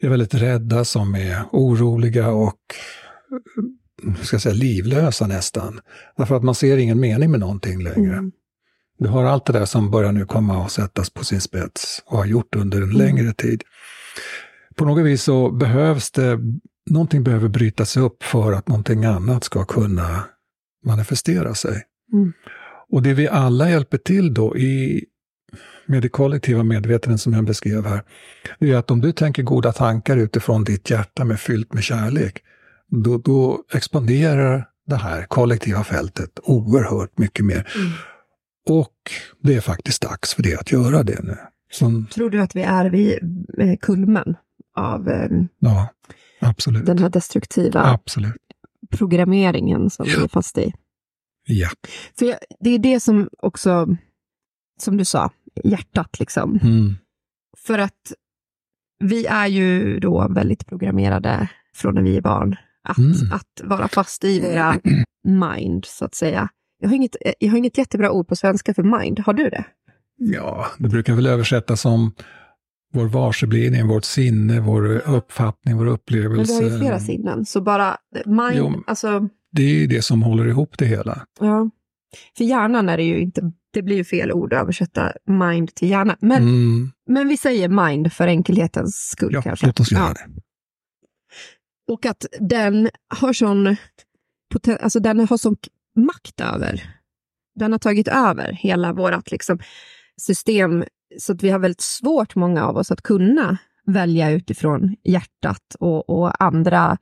[0.00, 2.54] är väldigt rädda, som är oroliga och
[4.22, 5.80] ska säga, livlösa nästan.
[6.16, 8.12] Därför att man ser ingen mening med någonting längre.
[8.12, 8.32] Mm.
[8.98, 12.18] Du har allt det där som börjar nu komma och sättas på sin spets och
[12.18, 12.96] har gjort under en Mm.
[12.96, 13.62] längre tid.
[14.76, 16.38] På något vis så behövs det,
[16.90, 20.24] någonting behöver brytas upp för att någonting annat ska kunna
[20.84, 21.82] manifestera sig.
[22.12, 22.32] Mm.
[22.88, 25.04] Och det vi alla hjälper till då i,
[25.86, 28.02] med det kollektiva medvetandet som jag beskrev här,
[28.58, 32.42] det är att om du tänker goda tankar utifrån ditt hjärta med fyllt med kärlek,
[32.88, 37.72] då, då expanderar det här kollektiva fältet oerhört mycket mer.
[37.76, 37.92] Mm.
[38.68, 38.94] Och
[39.42, 41.36] det är faktiskt dags för det att göra det nu.
[41.72, 43.18] Som, Tror du att vi är vid
[43.58, 44.34] eh, kulmen
[44.76, 45.88] av eh, ja,
[46.40, 46.86] absolut.
[46.86, 48.34] den här destruktiva Absolut.
[48.90, 50.72] programmeringen som vi är fast i?
[51.46, 51.68] Ja.
[52.18, 53.96] För jag, det är det som också,
[54.80, 55.30] som du sa,
[55.64, 56.58] hjärtat liksom.
[56.62, 56.94] Mm.
[57.66, 58.12] För att
[58.98, 62.56] vi är ju då väldigt programmerade från när vi är barn.
[62.88, 63.32] Att, Mm.
[63.32, 64.80] att vara fast i våra
[65.56, 66.48] mind, så att säga.
[66.78, 69.18] Jag har, inget, jag har inget jättebra ord på svenska för mind.
[69.18, 69.64] Har du det?
[70.18, 72.14] ja, det brukar väl översättas som
[72.92, 76.52] vår varseblivning, vårt sinne, vår uppfattning, vår Men upplevelse.
[76.58, 77.96] vi har ju flera sinnen, så bara
[78.26, 78.82] mind, Jo.
[78.86, 81.26] alltså, Det är ju det som håller ihop det hela.
[81.40, 81.70] ja.
[82.36, 85.88] För hjärnan är det ju inte, det blir ju fel ord att översätta mind till
[85.90, 86.16] hjärna.
[86.20, 86.90] Men, Mm.
[87.06, 89.66] men vi säger mind för enkelhetens skull Ja, kanske.
[89.66, 90.14] låt oss göra Ja.
[90.26, 90.40] det.
[91.92, 92.88] Och att den
[93.20, 93.76] har sån,
[94.80, 95.56] alltså den har sån
[95.96, 96.82] makt över.
[97.54, 99.58] Den har tagit över hela vårt liksom,
[100.20, 100.84] system,
[101.18, 106.10] så att vi har väldigt svårt, många av oss, att kunna välja utifrån hjärtat och,
[106.10, 106.98] och andra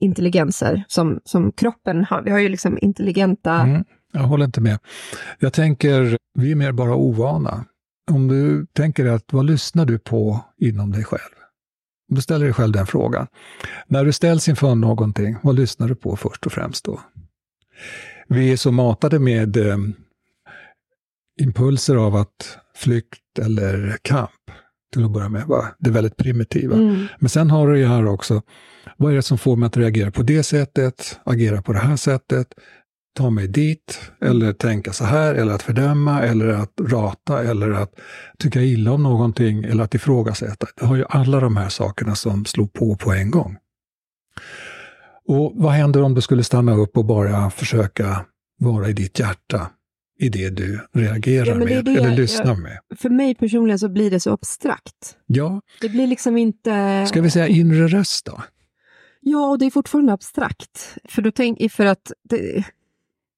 [0.00, 2.22] intelligenser som, som kroppen har.
[2.22, 3.60] Vi har ju liksom intelligenta...
[3.60, 3.84] Mm.
[4.12, 4.78] Jag håller inte med.
[5.38, 7.64] Jag tänker, vi är mer bara ovana.
[8.10, 11.34] Om du tänker att vad lyssnar du på inom dig själv?
[12.10, 13.26] Om du ställer dig själv den frågan.
[13.86, 17.00] När du ställs inför någonting, vad lyssnar du på först och främst då?
[18.28, 19.76] Vi är så matade med eh,
[21.40, 24.30] impulser av att flykt eller kamp,
[24.92, 25.46] till att börja med.
[25.46, 25.64] Va?
[25.78, 26.76] Det är väldigt primitiva.
[26.76, 27.06] Mm.
[27.18, 28.42] Men sen har du ju här också,
[28.96, 31.96] vad är det som får mig att reagera på det sättet, agera på det här
[31.96, 32.46] sättet,
[33.16, 37.94] ta mig dit, eller tänka så här, eller att fördöma, eller att rata, eller att
[38.38, 40.66] tycka illa om någonting, eller att ifrågasätta.
[40.80, 43.56] Du har ju alla de här sakerna som slår på på en gång.
[45.28, 48.24] Och vad händer om du skulle stanna upp och bara försöka
[48.58, 49.70] vara i ditt hjärta,
[50.18, 52.78] i det du reagerar Ja, det med, det eller jag- lyssnar jag- med?
[52.98, 55.16] För mig personligen så blir det så abstrakt.
[55.26, 57.04] Ja, Det blir liksom inte...
[57.08, 58.42] ska vi säga inre röst då?
[59.20, 60.94] Ja, och det är fortfarande abstrakt.
[61.08, 62.64] För, då tänk, för att det,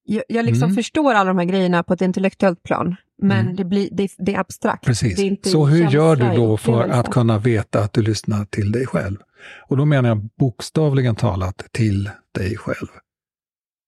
[0.05, 0.75] jag, jag liksom Mm.
[0.75, 3.55] förstår alla de här grejerna på ett intellektuellt plan, men Mm.
[3.55, 4.85] det, blir, det, det är abstrakt.
[4.85, 5.15] Precis.
[5.15, 8.45] Det är inte Så hur gör du då för att kunna veta att du lyssnar
[8.45, 9.17] till dig själv?
[9.67, 12.87] Och då menar jag bokstavligen talat till dig själv.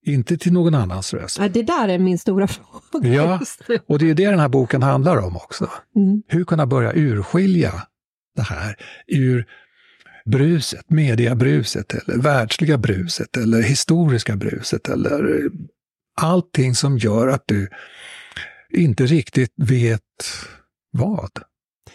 [0.06, 1.38] Inte till någon annans röst.
[1.39, 3.39] Ja, det där är min stora fråga Ja.
[3.88, 5.70] Och det är det den här boken handlar om också.
[5.96, 6.24] Mm.
[6.28, 7.74] Hur kunna börja urskilja
[8.36, 8.76] det här
[9.08, 9.46] ur
[10.26, 15.42] bruset, mediabruset eller världsliga bruset eller historiska bruset eller
[16.22, 17.70] allting som gör att du
[18.74, 20.02] inte riktigt vet
[20.92, 21.32] vad.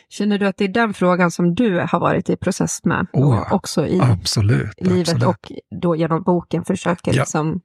[0.09, 3.07] Känner du att det är den frågan som du har varit i process med?
[3.12, 4.81] Oh också i Absolut.
[4.81, 5.25] livet absolut.
[5.25, 7.23] och då genom boken försöker Ja.
[7.23, 7.61] liksom...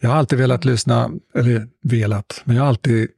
[0.00, 3.08] Jag har alltid velat lyssna, eller velat, men jag har alltid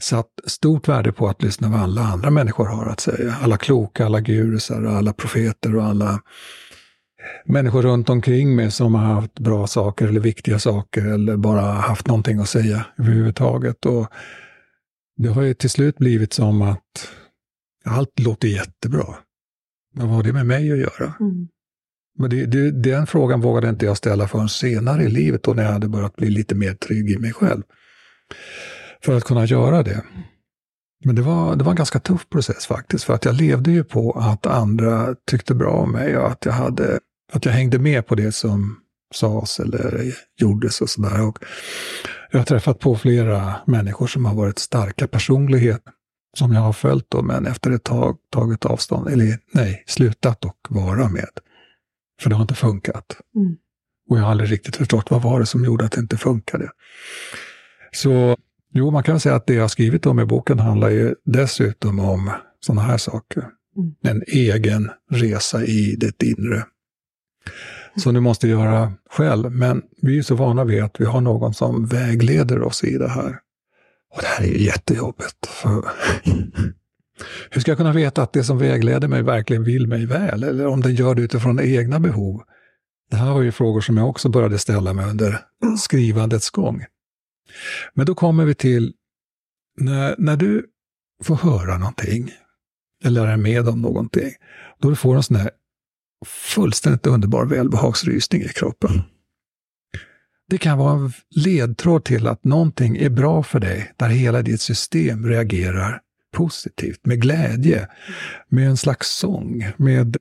[0.00, 3.36] satt stort värde på att lyssna vad alla andra människor har att säga.
[3.42, 6.20] Alla kloka, alla gurusar, alla profeter och alla
[7.44, 12.06] människor runt omkring mig som har haft bra saker eller viktiga saker eller bara haft
[12.06, 13.86] någonting att säga överhuvudtaget.
[13.86, 14.06] Och
[15.16, 17.10] det har ju till slut blivit som att
[17.84, 19.14] allt låter jättebra.
[19.94, 21.14] Men vad har det med mig att göra?
[21.20, 21.48] Mm.
[22.20, 25.62] Men det, det, den frågan vågade inte jag ställa förrän senare i livet då när
[25.62, 27.62] jag hade börjat bli lite mer trygg i mig själv.
[29.04, 30.04] För att kunna göra det.
[31.04, 33.84] Men det var, det var en ganska tuff process faktiskt, för att jag levde ju
[33.84, 36.98] på att andra tyckte bra om mig och att jag, hade,
[37.32, 38.76] att jag hängde med på det som
[39.14, 41.32] sades eller gjordes och sådär.
[42.30, 45.92] Jag har träffat på flera människor som har varit starka personligheter
[46.36, 50.56] som jag har följt då, men efter ett tag tagit avstånd, eller nej, slutat och
[50.68, 51.30] vara med.
[52.20, 53.16] För det har inte funkat.
[53.36, 53.56] Mm.
[54.10, 56.70] Och jag har aldrig riktigt förstått vad var det som gjorde att det inte funkade.
[57.92, 58.36] Så
[58.72, 62.00] jo, man kan säga att det jag har skrivit om i boken handlar ju dessutom
[62.00, 62.30] om
[62.60, 63.44] sådana här saker.
[63.76, 63.94] Mm.
[64.02, 66.64] En egen resa i det inre.
[67.96, 71.54] Som du måste göra själv, men vi är så vana vid att vi har någon
[71.54, 73.38] som vägleder oss i det här.
[74.14, 75.46] Och det här är ju jättejobbigt.
[75.46, 75.84] För
[77.50, 80.42] hur ska jag kunna veta att det som vägleder mig verkligen vill mig väl?
[80.42, 82.42] Eller om den gör det utifrån egna behov?
[83.10, 85.40] Det här var ju frågor som jag också började ställa mig under
[85.78, 86.84] skrivandets gång.
[87.94, 88.92] Men då kommer vi till,
[89.80, 90.66] när, när du
[91.22, 92.30] får höra någonting,
[93.04, 94.30] eller är med om någonting,
[94.80, 95.50] då du får en sån här
[96.26, 99.02] fullständigt underbar välbehagsrysning i kroppen.
[100.48, 104.60] Det kan vara en ledtråd till att någonting är bra för dig, där hela ditt
[104.60, 106.00] system reagerar
[106.32, 107.88] positivt, med glädje,
[108.48, 110.16] med en slags sång, med,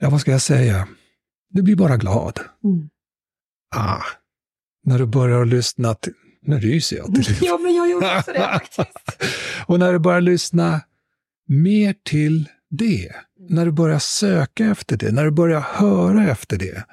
[0.00, 0.88] ja vad ska jag säga,
[1.50, 2.40] du blir bara glad.
[2.64, 2.88] Mm.
[3.76, 4.02] Ah,
[4.84, 8.60] när du börjar lyssna till, nu ryser jag till Ja, men jag gjorde också det
[8.76, 9.22] faktiskt.
[9.66, 10.80] Och när du börjar lyssna
[11.48, 13.12] mer till det,
[13.48, 16.84] när du börjar söka efter det, när du börjar höra efter det.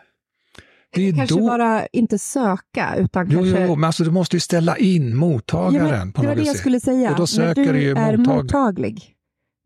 [0.94, 1.48] Det är kanske då...
[1.48, 3.60] bara inte söka, utan Jo, kanske...
[3.62, 6.36] jo, jo, men alltså du måste ju ställa in mottagaren Ja, men på det var
[6.36, 7.12] det jag skulle säga.
[7.12, 8.28] Och då söker När du ju är mottaglig.
[8.44, 9.16] mottaglig.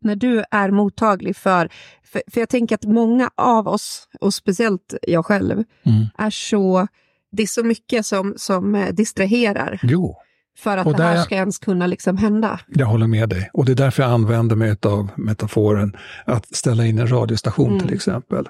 [0.04, 1.68] När du är mottaglig för,
[2.04, 2.22] för...
[2.30, 6.06] För jag tänker att många av oss, och speciellt jag själv, Mm.
[6.18, 6.86] är så...
[7.32, 10.16] Det är så mycket som, som eh, distraherar Jo,
[10.58, 12.60] för att Och det här ska ens kunna liksom hända.
[12.68, 13.50] jag håller med dig.
[13.52, 17.80] Och det är därför jag använder mig av metaforen att ställa in en radiostation Mm.
[17.86, 18.46] till exempel.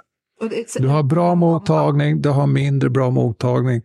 [0.83, 3.83] Du har bra mottagning, du har mindre bra mottagning.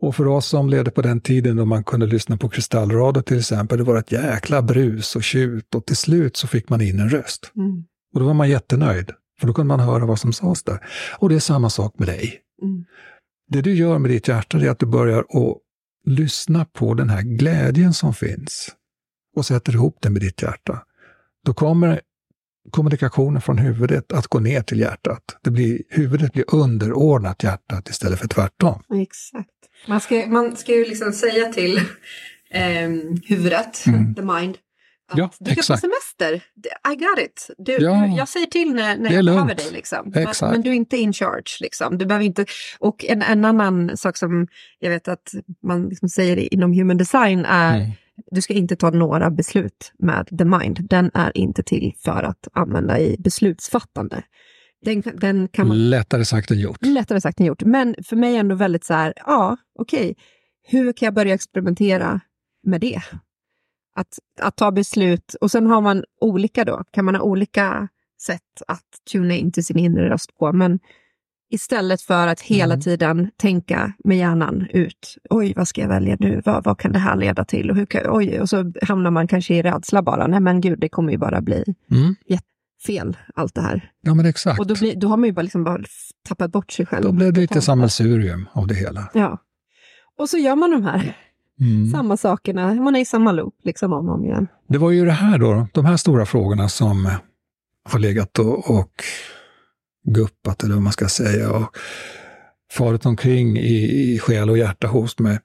[0.00, 3.38] Och för oss som levde på den tiden då man kunde lyssna på kristallradio till
[3.38, 7.00] exempel, det var ett jäkla brus och tjut och till slut så fick man in
[7.00, 7.52] en röst.
[7.56, 7.84] Mm,
[8.14, 9.10] Och då var man jättenöjd,
[9.40, 10.78] för då kunde man höra vad som sades där.
[11.18, 12.40] Och det är samma sak med dig.
[12.62, 12.84] mm,
[13.48, 15.56] Det du gör med ditt hjärta är att du börjar att
[16.06, 18.68] lyssna på den här glädjen som finns
[19.36, 20.82] och sätter ihop den med ditt hjärta.
[21.46, 22.00] Då kommer
[22.70, 25.22] kommunikationen från huvudet att gå ner till hjärtat.
[25.42, 28.82] Det blir, huvudet blir underordnat hjärtat istället för tvärtom.
[29.02, 29.48] exakt.
[29.88, 31.80] Man ska, man ska ju liksom säga till
[32.50, 34.14] ehm, huvudet, Mm.
[34.14, 34.56] the mind,
[35.12, 35.82] att Ja, du ska exakt.
[35.82, 36.34] på semester.
[36.92, 37.50] I got it.
[37.58, 38.06] Du, Ja.
[38.06, 39.66] jag säger till när, när jag behöver dig.
[39.72, 40.12] Liksom.
[40.14, 41.58] Men, men du är inte in charge.
[41.60, 41.98] Liksom.
[41.98, 42.46] Du behöver inte...
[42.78, 44.46] Och en, en annan sak som
[44.78, 45.30] jag vet att
[45.62, 47.90] man liksom säger inom human design är Mm.
[48.30, 50.88] Du ska inte ta några beslut med the mind.
[50.88, 54.22] Den är inte till för att använda i beslutsfattande.
[54.84, 56.78] Den, den kan man Lättare sagt än gjort.
[56.80, 57.62] lättare sagt än gjort.
[57.62, 60.16] Men för mig ändå väldigt så här, ja, okej,
[60.68, 62.20] hur kan jag börja experimentera
[62.62, 63.02] med det?
[63.94, 67.88] Att, att ta beslut, och sen har man olika då, kan man ha olika
[68.22, 70.78] sätt att tuna in till sin inre röst på, men
[71.50, 72.80] istället för att hela Mm.
[72.82, 76.98] tiden tänka med hjärnan ut, oj, vad ska jag välja nu, vad, vad kan det
[76.98, 80.26] här leda till, och, hur kan, oj, och så hamnar man kanske i rädsla bara,
[80.26, 82.14] nej men gud, det kommer ju bara bli Mm.
[82.86, 83.90] fel, allt det här.
[84.00, 84.60] Ja, men exakt.
[84.60, 85.82] Och då, blir, då har man ju bara, liksom bara
[86.28, 87.04] tappat bort sig själv.
[87.04, 89.10] Då blev det lite sammelsurium av det hela.
[89.14, 89.38] Ja.
[90.18, 91.16] Och så gör man de här
[91.60, 91.90] Mm.
[91.90, 94.46] samma sakerna, man är i samma loop liksom om och om igen.
[94.68, 97.10] Det var ju det här då, de här stora frågorna som
[97.90, 98.90] har legat och, och
[100.12, 101.76] guppat, eller vad man ska säga, och
[102.72, 105.38] farit omkring i, i själ och hjärta hos mig.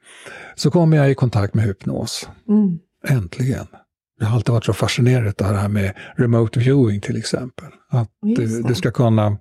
[0.55, 2.29] Så kom jag i kontakt med hypnos.
[2.49, 2.79] Mm.
[3.07, 3.67] Äntligen.
[4.19, 7.67] Jag har alltid varit så fascinerad av det här med remote viewing till exempel.
[7.89, 8.67] Att du, det.
[8.67, 9.37] du ska kunna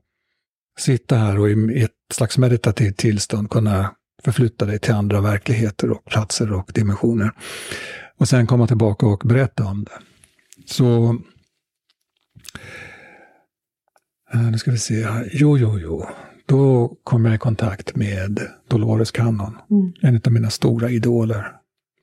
[0.79, 6.05] sitta här och i ett slags meditativt tillstånd kunna förflytta dig till andra verkligheter och
[6.05, 7.31] platser och dimensioner.
[8.19, 9.99] Och sen komma tillbaka och berätta om det.
[10.67, 11.19] Så...
[14.35, 15.31] eh, Nu ska vi se här.
[15.33, 16.07] Jo, jo, jo.
[16.47, 19.57] Då kom jag i kontakt med Dolores Cannon.
[19.71, 19.93] Mm.
[20.03, 21.47] En av mina stora idoler,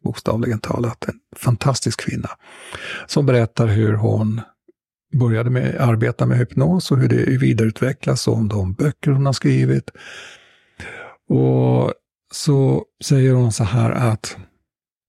[0.03, 1.07] bokstavligen talat.
[1.07, 2.29] En fantastisk kvinna.
[3.07, 4.41] Som berättar hur hon
[5.13, 9.91] började med arbeta med hypnos och hur det vidareutvecklas om de böcker hon har skrivit.
[11.29, 11.93] Och
[12.33, 14.37] så säger hon så här att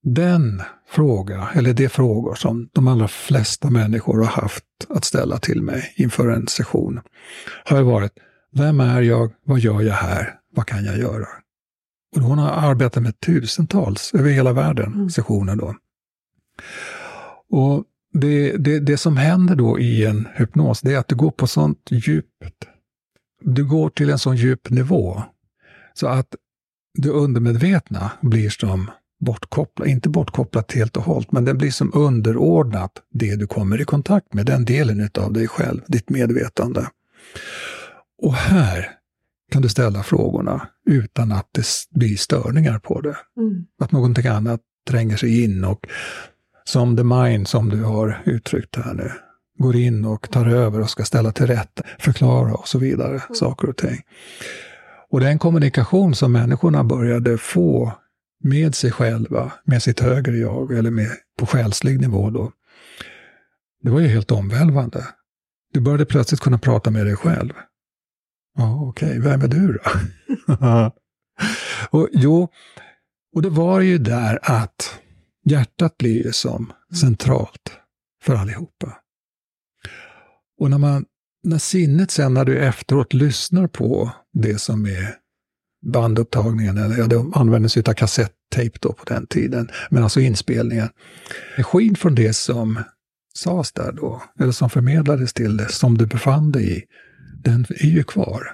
[0.03, 5.63] den fråga, eller de frågor som de allra flesta människor har haft att ställa till
[5.63, 7.01] mig inför en session,
[7.65, 8.13] har varit
[8.55, 9.33] Vem är jag?
[9.45, 10.35] Vad gör jag här?
[10.55, 11.27] Vad kan jag göra?
[12.17, 15.11] Och hon har arbetat med tusentals över hela världen Mm.
[15.11, 15.75] sessioner då.
[17.51, 21.31] Och det, det, det som händer då i en hypnos, det är att du går
[21.31, 22.69] på sånt djupt.
[23.41, 25.23] Du går till en sån djup nivå.
[25.95, 26.35] Så att
[26.99, 28.91] det undermedvetna blir som
[29.25, 33.85] bortkopplat, inte bortkopplat helt och hållet, men den blir som underordnat det du kommer i
[33.85, 36.87] kontakt med, den delen av dig själv, ditt medvetande.
[38.23, 38.91] Och här
[39.53, 43.17] kan du ställa frågorna utan att det blir störningar på det.
[43.37, 43.65] Mm.
[43.81, 45.87] Att någonting annat tränger sig in och
[46.65, 49.11] som the mind som du har uttryckt här nu,
[49.59, 53.35] går in och tar över och ska ställa till rätta, förklara och så vidare, Mm.
[53.35, 54.01] saker och ting.
[55.11, 57.93] Och den kommunikation som människorna började få
[58.43, 62.53] med sig själva, med sitt högre jag, eller med, på själslig nivå då,
[63.83, 65.07] det var ju helt omvälvande.
[65.73, 67.53] Du började plötsligt kunna prata med dig själv.
[68.57, 69.91] Ja, okej, vem är du då?
[71.91, 72.49] och, jo,
[73.35, 75.01] och det var ju där att
[75.45, 77.79] hjärtat blir ju som centralt
[78.23, 78.99] för allihopa.
[80.61, 81.05] Och när, man,
[81.43, 85.22] när sinnet sen, när du efteråt lyssnar på det som är
[85.83, 90.89] bandupptagningen, eller ja, det användes av kassettejp då på den tiden, men alltså inspelningen.
[91.57, 92.83] Energin från det som
[93.35, 96.83] sades där då, eller som förmedlades till det, som du befann dig i,
[97.45, 98.47] den är ju kvar.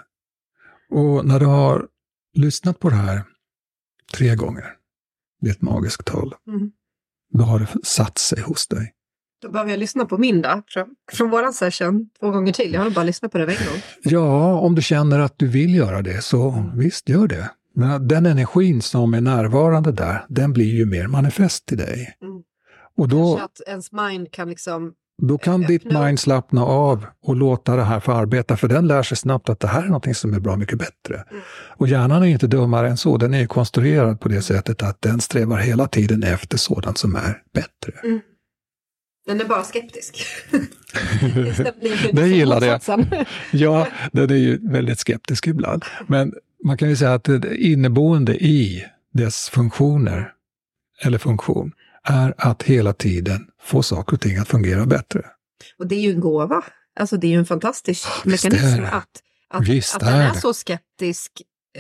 [0.91, 1.87] Och när du har
[2.35, 3.23] lyssnat på det här
[4.15, 4.65] tre gånger,
[5.41, 6.71] det är ett magiskt tal, Mm.
[7.33, 8.93] då har det satt sig hos dig.
[9.43, 12.73] Då behöver jag lyssna på min då, från, från våran session två gånger till.
[12.73, 13.83] Jag har bara lyssnat på det en gång.
[14.03, 17.51] Ja, om du känner att du vill göra det, så visst, gör det.
[17.75, 22.17] Men den energin som är närvarande där, den blir ju mer manifest till dig.
[22.23, 22.43] Mm.
[22.97, 24.93] Och då, Kanske att ens mind kan liksom...
[25.23, 29.03] då kan ditt mind slappna av och låta det här få arbeta, för den lär
[29.03, 31.25] sig snabbt att det här är någonting som är bra mycket bättre.
[31.31, 31.43] Mm.
[31.77, 35.03] Och hjärnan är inte dummare än så, den är ju konstruerad på det sättet att
[35.03, 37.93] den strävar hela tiden efter sådant som är bättre.
[39.29, 40.27] Den är bara skeptisk.
[42.13, 42.73] Det gillar jag.
[42.73, 43.07] Motsatsen.
[43.53, 45.85] Ja, den är ju väldigt skeptisk ibland.
[46.07, 50.33] Men man kan ju säga att det inneboende i dess funktioner,
[51.03, 51.73] eller funktion,
[52.05, 55.25] är att hela tiden få saker och ting att fungera bättre.
[55.79, 56.65] Och det är ju en gåva.
[57.01, 58.91] Alltså det är ju en fantastisk visst är mekanism det.
[58.91, 59.09] att,
[59.51, 60.41] att, Visst att är den är det.
[60.41, 61.33] så skeptisk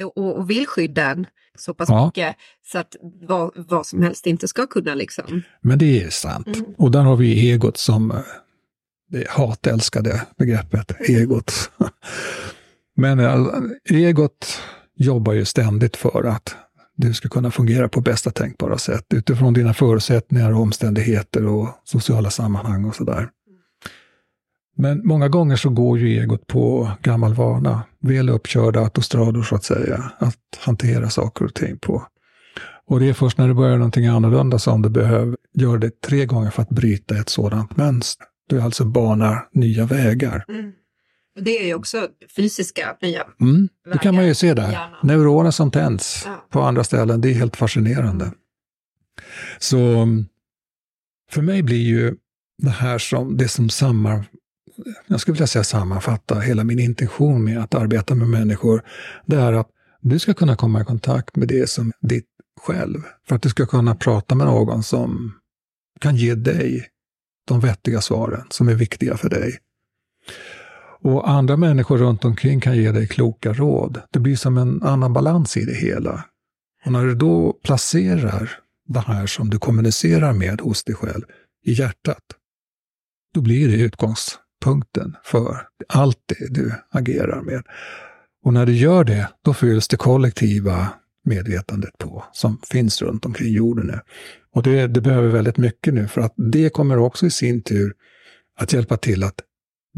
[0.04, 1.26] och, och vill skydda en
[1.58, 2.06] så pass Ja.
[2.06, 2.36] mycket
[2.72, 5.42] så att vad, vad som helst inte ska kunna liksom.
[5.60, 6.46] Men det är sant.
[6.46, 6.64] Mm.
[6.78, 8.16] Och där har vi egot som eh,
[9.10, 11.70] det hatälskade begreppet, egot.
[12.96, 13.46] Men eh,
[13.90, 14.60] egot
[14.96, 16.56] jobbar ju ständigt för att
[16.96, 22.30] du ska kunna fungera på bästa tänkbara sätt utifrån dina förutsättningar och omständigheter och sociala
[22.30, 23.28] sammanhang och sådär.
[24.78, 29.64] Men många gånger så går ju egot på gammal vana, väl uppkörda autostrador så att
[29.64, 32.06] säga, att hantera saker och ting på.
[32.86, 36.26] Och det är först när du börjar någonting annorlunda som du behöver göra det tre
[36.26, 38.26] gånger för att bryta ett sådant mönster.
[38.48, 40.44] Du alltså banar nya vägar.
[41.36, 43.22] Och det är ju också fysiska nya.
[43.40, 44.78] Mm, det kan man ju Vägar se där.
[45.02, 46.46] Neuroner som tänds Ja.
[46.50, 48.32] på andra ställen, det är helt fascinerande.
[49.58, 50.26] Så mm,
[51.30, 52.14] för mig blir ju
[52.62, 54.24] det här som det som samman,
[55.06, 58.82] jag skulle vilja säga sammanfatta hela min intention med att arbeta med människor,
[59.26, 59.68] det är att
[60.00, 62.26] du ska kunna komma i kontakt med det som är ditt
[62.60, 63.02] själv.
[63.28, 65.32] För att du ska kunna prata med någon som
[66.00, 66.88] kan ge dig
[67.48, 69.58] de vettiga svaren som är viktiga för dig.
[71.00, 74.00] Och andra människor runt omkring kan ge dig kloka råd.
[74.10, 76.24] Det blir som en annan balans i det hela.
[76.84, 78.58] Och när du då placerar
[78.88, 81.24] det här som du kommunicerar med hos dig själv
[81.64, 82.24] i hjärtat,
[83.34, 83.76] då blir det
[84.58, 85.56] utgångspunkten för
[85.88, 87.62] allt det du agerar med.
[88.44, 90.88] Och när du gör det, då fylls det kollektiva
[91.24, 94.00] medvetandet på, som finns runt omkring jorden nu.
[94.54, 97.94] Och det, det behöver väldigt mycket nu, för att det kommer också i sin tur
[98.60, 99.40] att hjälpa till att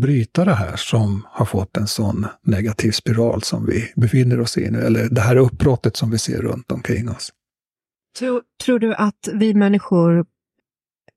[0.00, 4.70] bryta det här som har fått en sån negativ spiral som vi befinner oss i
[4.70, 7.32] nu, eller det här uppbrottet som vi ser runt omkring oss.
[8.18, 10.24] Tror, tror du att vi människor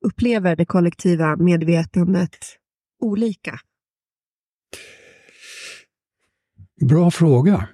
[0.06, 2.38] upplever det kollektiva medvetandet
[3.04, 3.60] olika?
[6.90, 7.68] Bra fråga.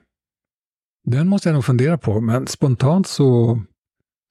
[1.04, 3.62] Den måste jag nog fundera på, men spontant så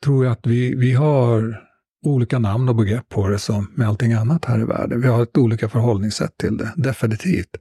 [0.05, 1.64] tror jag att vi, vi har
[2.05, 5.01] olika namn och begrepp på det som med allting annat här i världen.
[5.01, 7.57] Vi har ett olika förhållningssätt till det, definitivt.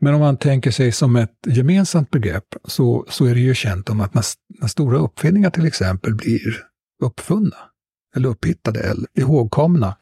[0.00, 3.90] Men om man tänker sig som ett gemensamt begrepp så, så är det ju känt
[3.90, 4.24] om att när,
[4.60, 6.56] när stora uppfinningar till exempel blir
[7.02, 7.56] uppfunna,
[8.16, 9.96] eller upphittade, eller ihågkomna,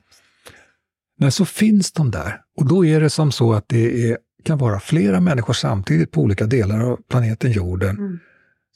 [1.21, 2.41] när så finns de där.
[2.57, 6.21] Och då är det som så att det är, kan vara flera människor samtidigt på
[6.21, 8.19] olika delar av planeten jorden Mm.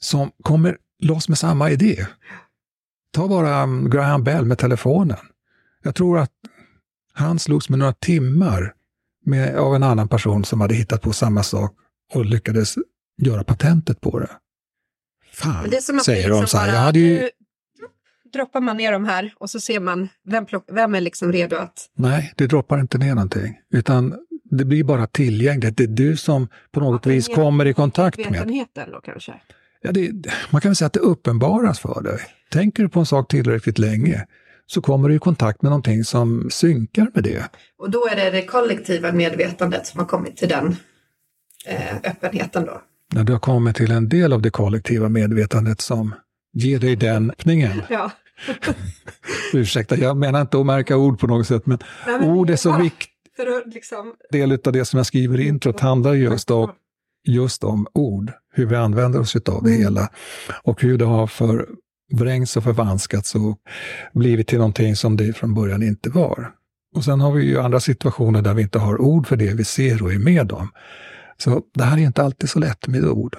[0.01, 2.05] som kommer loss med samma idé.
[3.11, 5.17] Ta bara um, Graham Bell med telefonen.
[5.83, 6.31] Jag tror att
[7.13, 8.73] han slogs med några timmar
[9.25, 11.73] med, av en annan person som hade hittat på samma sak
[12.13, 12.75] och lyckades
[13.17, 14.29] göra patentet på det.
[15.33, 16.67] Fan, Men det säger de så här.
[16.73, 17.29] Jag hade ju...
[18.35, 21.55] droppar man ner de här och så ser man vem, plock, vem är liksom redo
[21.55, 21.89] att...
[21.95, 23.59] Nej, det droppar inte ner någonting.
[23.73, 24.15] Utan
[24.51, 25.77] det blir bara tillgängligt.
[25.77, 28.65] Det är du som på något vis kommer i kontakt med.
[28.91, 29.33] Då kanske?
[29.81, 30.11] Ja, det,
[30.51, 32.19] man kan väl säga att det uppenbaras för dig.
[32.51, 34.25] Tänker du på en sak tillräckligt länge
[34.65, 37.49] så kommer du i kontakt med någonting som synkar med det.
[37.77, 40.75] Och då är det det kollektiva medvetandet som har kommit till den
[41.67, 42.81] eh, öppenheten då?
[43.13, 46.15] När du har kommit till en del av det kollektiva medvetandet som
[46.53, 47.81] ger dig den öppningen.
[47.89, 48.11] Ja.
[49.53, 52.55] Ursäkta, jag menar inte att märka ord på något sätt, men, Nej, men ord är
[52.55, 53.11] så ja, viktigt.
[53.35, 54.13] För att liksom...
[54.31, 56.71] del av det som jag skriver i introt handlar just om,
[57.27, 59.81] just om ord, hur vi använder oss av det Mm.
[59.81, 60.09] hela
[60.63, 63.57] och hur det har förvrängts och förvanskats och
[64.13, 66.51] blivit till någonting som det från början inte var.
[66.95, 69.63] Och sen har vi ju andra situationer där vi inte har ord för det vi
[69.63, 70.69] ser och är med om.
[71.37, 73.37] Så det här är inte alltid så lätt med ord.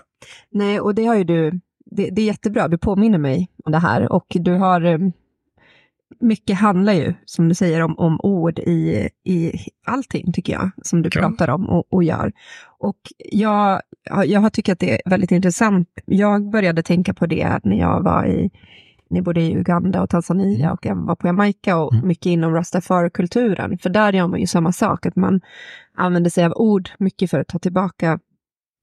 [0.50, 1.60] Nej, och det har ju du,
[1.90, 4.98] det, det är jättebra, du påminner mig om det här och du har, eh,
[6.20, 9.52] mycket handlar ju, som du säger, om, om ord i, i
[9.86, 11.20] allting, tycker jag, som du Ja.
[11.20, 12.32] pratar om och, och gör.
[12.78, 13.80] Och jag,
[14.26, 15.88] jag har tyckt att det är väldigt intressant.
[16.06, 18.50] Jag började tänka på det när jag var i,
[19.10, 22.08] ni bodde i Uganda och Tanzania och jag var på Jamaica och Mm.
[22.08, 23.78] mycket inom rastafari-kulturen.
[23.78, 25.40] För där gör man ju samma sak, att man
[25.94, 28.18] använder sig av ord mycket för att ta tillbaka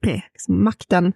[0.07, 1.13] eh, liksom makten.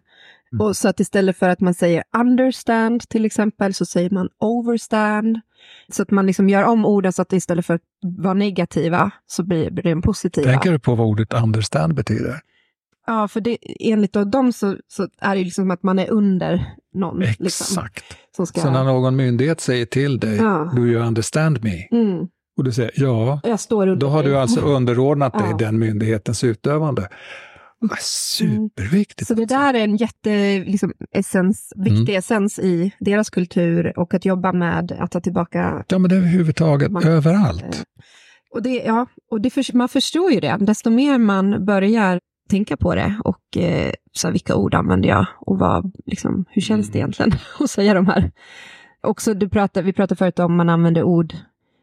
[0.54, 0.66] Mm.
[0.68, 5.40] Och så att istället för att man säger understand till exempel så säger man overstand.
[5.92, 9.44] Så att man liksom gör om orden så att istället för att vara negativa så
[9.44, 10.52] blir, blir de positiva.
[10.52, 12.40] Tänker du på vad ordet understand betyder?
[13.08, 17.20] Ja, för det, enligt dem så, så är det liksom att man är under någon.
[17.20, 18.04] Liksom, Exakt.
[18.36, 20.72] som ska, Så när någon myndighet säger till dig, Ja.
[20.76, 21.88] do you understand me?
[21.92, 22.28] mm,
[22.58, 23.40] Och du säger ja,
[24.00, 24.32] Då har dig.
[24.32, 25.58] du alltså underordnat dig Ja.
[25.58, 27.08] den myndighetens utövande.
[27.82, 29.28] Ah, Superviktigt.
[29.28, 29.58] Så det alltså.
[29.58, 32.18] där är en jätte, liksom, essens, viktig Mm.
[32.20, 36.20] essens i deras kultur och att jobba med att ta tillbaka Ja, men det är
[36.20, 37.84] överhuvudtaget Man- överallt.
[38.54, 42.20] Och, det, ja, och det för, man förstår ju det, desto mer man börjar
[42.50, 46.62] tänka på det och eh, så här, vilka ord använder jag och vad, liksom, hur
[46.62, 47.04] känns det Mm.
[47.14, 48.32] egentligen att säga de här?
[49.02, 51.34] Också, du pratar, vi pratade förut om man använder ord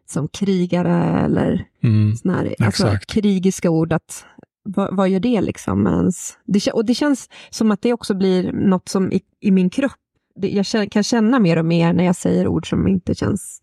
[0.07, 2.17] som krigare eller Mm.
[2.17, 3.93] såna här, alltså, krigiska ord.
[3.93, 4.25] Att,
[4.65, 5.83] vad, vad gör det liksom?
[5.83, 9.51] med ens- Det, och det känns som att det också blir något som i, i
[9.51, 9.93] min kropp,
[10.37, 13.61] det, jag kan känna mer och mer när jag säger ord som inte känns...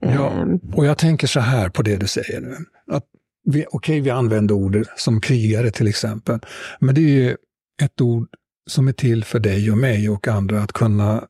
[0.00, 0.30] Ja.
[0.30, 2.56] ehm, Och jag tänker så här på det du säger nu.
[2.90, 3.04] Att
[3.44, 6.38] vi, okej, vi använder ordet som krigare till exempel.
[6.80, 7.36] Men det är ju
[7.82, 8.28] ett ord
[8.70, 11.24] som är till för dig och mig och andra att kunna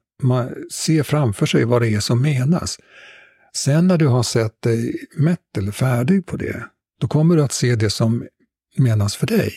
[0.71, 2.79] se framför sig vad det är som menas.
[3.57, 6.65] Sen när du har sett dig mätt eller färdig på det,
[7.01, 8.27] då kommer du att se det som
[8.77, 9.53] menas för dig.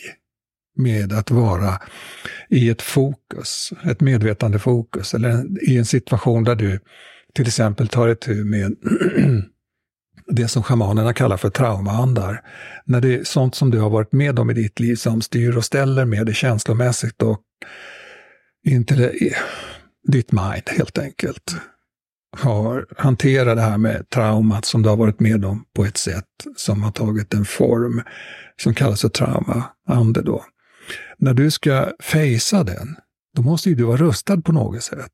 [0.78, 1.82] Med att vara
[2.50, 6.80] i ett fokus, ett medvetande fokus, eller i en situation där du
[7.34, 8.76] till exempel tar itu med
[10.28, 12.42] det som schamanerna kallar för traumaandar.
[12.86, 15.58] När det är sånt som du har varit med om i ditt liv som styr
[15.58, 17.42] och ställer med dig känslomässigt och
[18.66, 19.38] inte eh,
[20.08, 21.56] ditt mind helt enkelt.
[22.38, 26.26] Har hanterat det här med traumat som du har varit med om på ett sätt
[26.56, 28.02] som har tagit en form
[28.62, 30.46] som kallas för traumaande då.
[31.18, 32.96] När du ska fejsa den,
[33.36, 35.12] då måste ju du vara rustad på något sätt.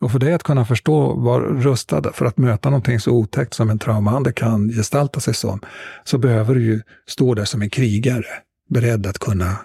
[0.00, 3.70] Och för dig att kunna förstå, vara rustad för att möta någonting så otäckt som
[3.70, 5.60] en traumaande kan gestalta sig som,
[6.04, 8.26] så behöver du ju stå där som en krigare,
[8.70, 9.56] beredd att kunna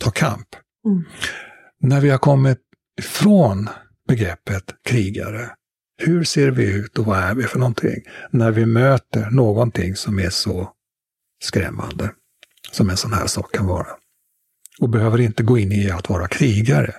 [0.00, 0.48] ta kamp.
[0.86, 1.04] Mm.
[1.80, 2.58] När vi har kommit
[2.98, 3.68] ifrån
[4.08, 5.50] begreppet krigare,
[5.98, 8.02] hur ser vi ut och vad är vi för någonting?
[8.30, 10.72] När vi möter någonting som är så
[11.42, 12.10] skrämmande
[12.72, 13.86] som en sån här sak kan vara.
[14.80, 16.94] Och behöver inte gå in i att vara krigare.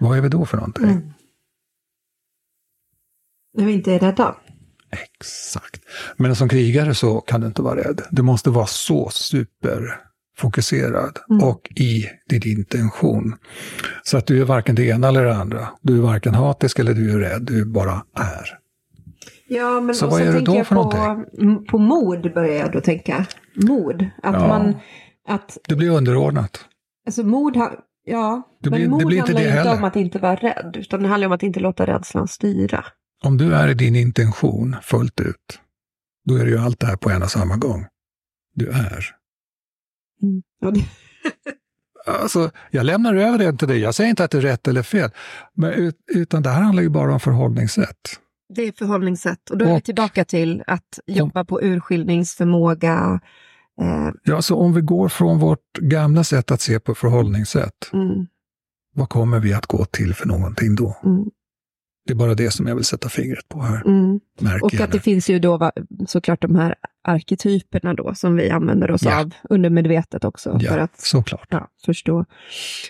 [0.00, 0.84] Vad är vi då för någonting?
[0.84, 1.12] Mm.
[3.54, 4.36] När vi inte är rädda.
[4.90, 5.80] Exakt.
[6.16, 8.02] Men som krigare så kan du inte vara rädd.
[8.10, 9.10] Du måste vara så
[10.40, 11.42] superfokuserad Mm.
[11.44, 13.34] och i din intention.
[14.02, 15.68] Så att du är varken det ena eller det andra.
[15.82, 18.58] Du är varken hatisk eller du är rädd, du bara är.
[19.48, 22.80] Ja, men Så vad är tänker då för på, m- på mod börjar jag då
[22.80, 23.26] tänka.
[23.54, 24.02] Mod.
[24.22, 24.48] Att Ja.
[24.48, 24.76] man...
[25.28, 26.64] Att, Du blir underordnat.
[27.06, 27.74] alltså mod, ha-
[28.04, 28.42] ja.
[28.62, 30.76] Det men blir- det mod blir inte handlar det inte om att inte vara rädd,
[30.78, 32.84] utan det handlar om att inte låta rädslan styra.
[33.24, 35.60] Om du är i din intention fullt ut,
[36.24, 37.86] då är det ju allt det här på en och samma gång.
[38.54, 39.04] Du är.
[40.22, 40.42] Mm.
[40.60, 40.80] Ja, det,
[42.22, 43.78] Alltså, jag lämnar över det till dig.
[43.78, 45.10] Jag säger inte att det är rätt eller fel.
[45.54, 47.96] Men, ut- utan det här handlar ju bara om förhållningssätt.
[48.54, 49.50] det är förhållningssätt.
[49.50, 53.20] Och då är vi Och- tillbaka till att jobba på urskiljningsförmåga.
[53.80, 58.26] Eh, Ja, så om vi går från vårt gamla sätt att se på förhållningssätt, mm,
[58.94, 60.96] vad kommer vi att gå till för någonting då?
[61.04, 61.24] mm.
[62.06, 63.82] Det är bara det som jag vill sätta fingret på här.
[63.86, 64.20] Mm.
[64.62, 65.70] Och att det finns ju då
[66.06, 69.20] såklart de här arketyperna då som vi använder oss Ja.
[69.20, 71.46] av undermedvetet också för Ja, att såklart.
[71.50, 72.24] ja, förstå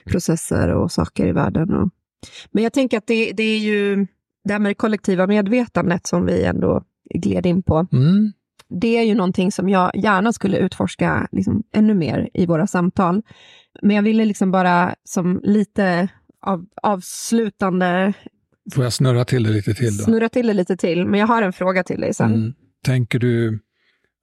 [0.05, 1.75] processer och saker i världen.
[1.75, 1.91] Och...
[2.51, 4.07] Men jag tänker att det, det är ju
[4.45, 6.83] det här med det kollektiva medvetandet som vi ändå
[7.15, 7.87] gled in på.
[7.93, 8.33] Mm.
[8.69, 13.23] Det är ju någonting som jag gärna skulle utforska liksom, ännu mer i våra samtal.
[13.83, 16.09] Men jag ville liksom bara som lite
[16.43, 18.13] av, avslutande
[18.75, 20.05] Får jag snurra till det lite till då?
[20.05, 21.07] snurra till det lite till.
[21.07, 22.35] Men jag har en fråga till dig sen.
[22.35, 22.53] Mm.
[22.85, 23.59] Tänker du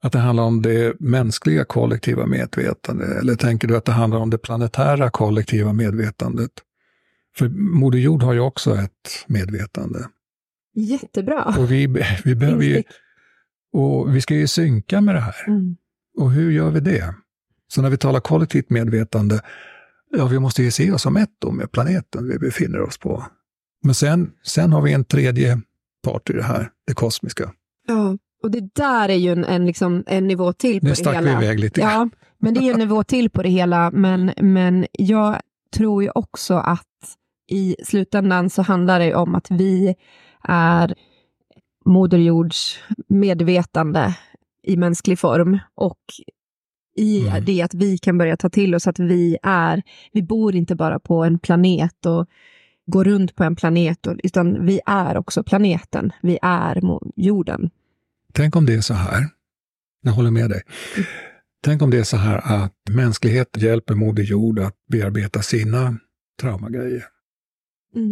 [0.02, 4.30] att det handlar om det mänskliga kollektiva medvetandet eller tänker du att det handlar om
[4.30, 6.50] det planetära kollektiva medvetandet?
[7.36, 9.98] För Moder Jord har ju också ett medvetande.
[10.74, 11.54] Jättebra.
[11.58, 12.82] Och vi, vi behöver ju,
[13.72, 15.48] och vi ska ju synka med det här.
[15.48, 15.76] Mm.
[16.18, 17.14] Och hur gör vi det?
[17.68, 19.40] Så när vi talar kollektivt medvetande,
[20.16, 23.24] ja vi måste ju se oss som ett då med planeten vi befinner oss på.
[23.84, 25.60] Men sen, sen har vi en tredje
[26.04, 27.52] part i det här, det kosmiska.
[27.86, 30.96] Ja, och det där är ju en, en, liksom, en nivå till på Nu det
[30.96, 31.38] stack hela.
[31.38, 31.80] vi iväg lite.
[31.80, 32.08] Ja,
[32.38, 33.90] men det är en nivå till på det hela.
[33.90, 35.40] Men, men jag
[35.76, 36.86] tror ju också att
[37.50, 39.94] i slutändan så handlar det om att vi
[40.42, 40.94] är
[41.84, 42.78] Moder Jords
[43.08, 44.16] medvetande
[44.62, 45.58] i mänsklig form.
[45.74, 45.98] Och
[46.96, 47.44] i Mm.
[47.44, 49.82] det att vi kan börja ta till oss att vi är,
[50.12, 52.26] vi bor inte bara på en planet och
[52.86, 56.12] går runt på en planet, och, utan vi är också planeten.
[56.22, 56.80] Vi är
[57.16, 57.70] jorden.
[58.32, 59.28] Tänk om det är så här,
[60.02, 60.62] jag håller med dig.
[61.64, 65.98] Tänk om det är så här att mänsklighet hjälper Moder Jord att bearbeta sina
[66.40, 67.04] traumagrejer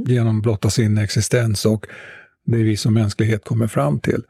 [0.06, 1.86] genom blotta sin existens och
[2.46, 4.22] det vi som mänsklighet kommer fram till.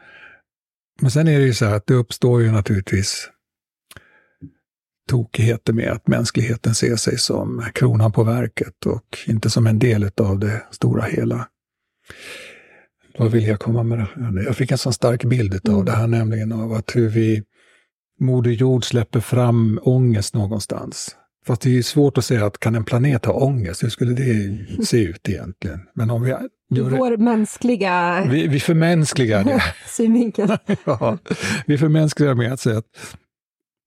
[1.01, 3.31] Men sen är det ju så här att det uppstår ju naturligtvis
[5.11, 10.11] tokigheter med att mänskligheten ser sig som kronan på verket och inte som en del
[10.21, 11.49] av det stora hela.
[13.19, 14.43] Vad vill jag komma med det här?
[14.47, 15.85] Jag fick en sån stark bild av Mm.
[15.85, 17.43] det här, nämligen av att hur vi
[18.21, 21.17] Moder Jord släpper fram ångest någonstans.
[21.47, 23.83] Fast det är ju svårt att säga att kan en planet ha ångest?
[23.83, 25.81] Hur skulle det se ut egentligen?
[25.95, 29.63] Men om vi gör det, Vår mänskliga vi, vi förmänskligar det.
[29.89, 30.57] synvinkel.
[30.85, 31.19] ja,
[31.67, 33.17] vi förmänskligar med att säga att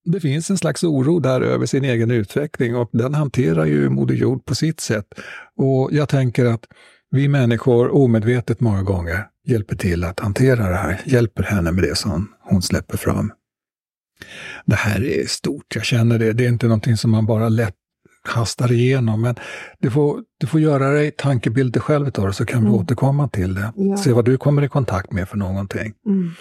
[0.06, 4.16] det finns en slags oro där över sin egen utveckling och den hanterar ju Moder
[4.16, 5.06] Jord på sitt sätt.
[5.56, 6.66] Och jag tänker att
[7.12, 11.98] vi människor omedvetet många gånger hjälper till att hantera det här, hjälper henne med det
[11.98, 13.32] som hon släpper fram.
[14.66, 16.34] Det här är stort, jag känner det.
[16.34, 17.76] Det är inte någonting som man bara lätt
[18.28, 19.36] hastar igenom, men
[19.80, 22.80] du får, du får göra dig tankebilder själv ett tag så kan vi Mm.
[22.80, 23.74] återkomma till det.
[23.76, 23.98] Ja.
[23.98, 25.94] Se vad du kommer i kontakt med för någonting.
[26.08, 26.32] Mm.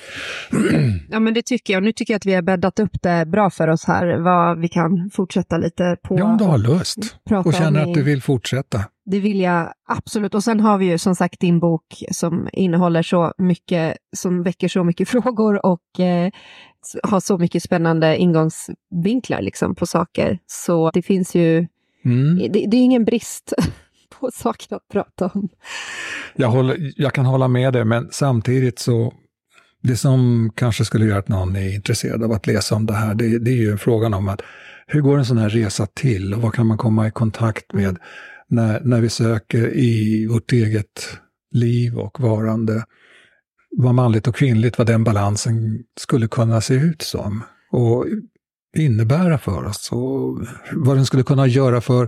[1.11, 1.83] Ja, men det tycker jag.
[1.83, 4.19] Nu tycker jag att vi har bäddat upp det bra för oss här.
[4.19, 6.19] Vad vi kan fortsätta lite på.
[6.19, 6.99] Ja, om du har lust
[7.45, 8.81] och känner att du vill fortsätta.
[9.07, 10.35] Det vill jag absolut.
[10.35, 14.69] Och sen har vi ju som sagt din bok som innehåller så mycket, som väcker
[14.69, 16.31] så mycket frågor och eh,
[17.03, 20.39] har så mycket spännande ingångsvinklar liksom, på saker.
[20.47, 21.67] Så det finns ju,
[22.05, 22.39] Mm.
[22.39, 23.53] det, det är ingen brist
[24.21, 25.49] på saker att prata om.
[26.37, 29.15] Jag, håller, jag kan hålla med dig, men samtidigt så
[29.83, 33.15] det som kanske skulle göra att någon är intresserad av att läsa om det här,
[33.15, 34.43] det, det är ju frågan om att
[34.87, 37.99] hur går en sån här resa till och vad kan man komma i kontakt med
[38.49, 41.19] när, när vi söker i vårt eget
[41.51, 42.85] liv och varande,
[43.77, 48.07] vad manligt och kvinnligt, vad den balansen skulle kunna se ut som och
[48.75, 50.39] innebära för oss och
[50.73, 52.03] vad den skulle kunna göra för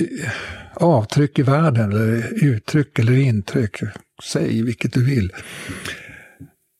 [0.00, 0.30] eh,
[0.74, 3.76] avtryck i världen, eller uttryck eller intryck.
[4.32, 5.32] Säg vilket du vill.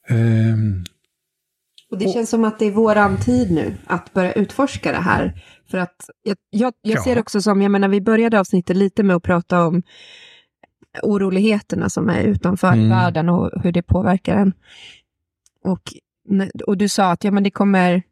[0.09, 0.84] Ehm,
[1.90, 5.42] Och det känns som att det är våran tid nu att börja utforska det här.
[5.70, 7.05] För att jag, jag, jag Ja.
[7.05, 9.82] ser också som, jag menar vi började avsnittet lite med att prata om
[11.03, 12.88] oroligheterna som är utanför Mm.
[12.88, 14.53] världen och hur det påverkar en.
[15.64, 15.82] Och,
[16.66, 18.03] och du sa att ja, men det kommer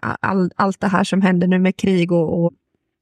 [0.00, 2.52] all, allt det här som händer nu med krig och, och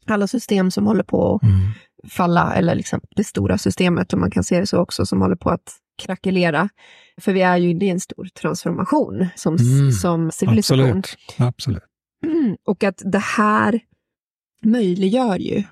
[0.06, 1.60] alla system som håller på att mm,
[2.08, 5.36] falla, eller liksom det stora systemet, om man kan se det så också, som håller
[5.36, 5.72] på att
[6.02, 6.68] krackelera.
[7.20, 10.80] För vi är ju inne i en stor transformation som, Mm, som civilisation.
[10.80, 11.16] absolut.
[11.38, 11.82] absolut.
[12.26, 13.80] Mm, Och att det här
[14.64, 15.62] möjliggör ju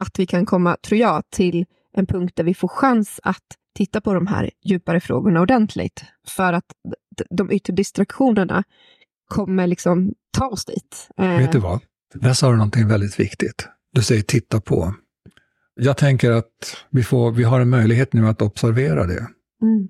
[0.00, 3.44] att vi kan komma, tror jag, till en punkt där vi får chans att
[3.74, 6.04] titta på de här djupare frågorna ordentligt.
[6.28, 6.64] För att
[7.30, 8.64] de yttre distraktionerna
[9.28, 11.08] kommer liksom ta oss dit.
[11.18, 11.80] Eh, Vet du vad?
[12.14, 13.68] Där sa du någonting väldigt viktigt.
[13.92, 14.94] Du säger titta på.
[15.74, 19.26] Jag tänker att vi, får, vi har en möjlighet nu att observera det
[19.62, 19.88] Mm,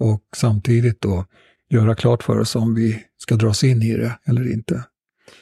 [0.00, 1.26] och samtidigt då
[1.70, 4.84] göra klart för oss om vi ska dras in i det eller inte.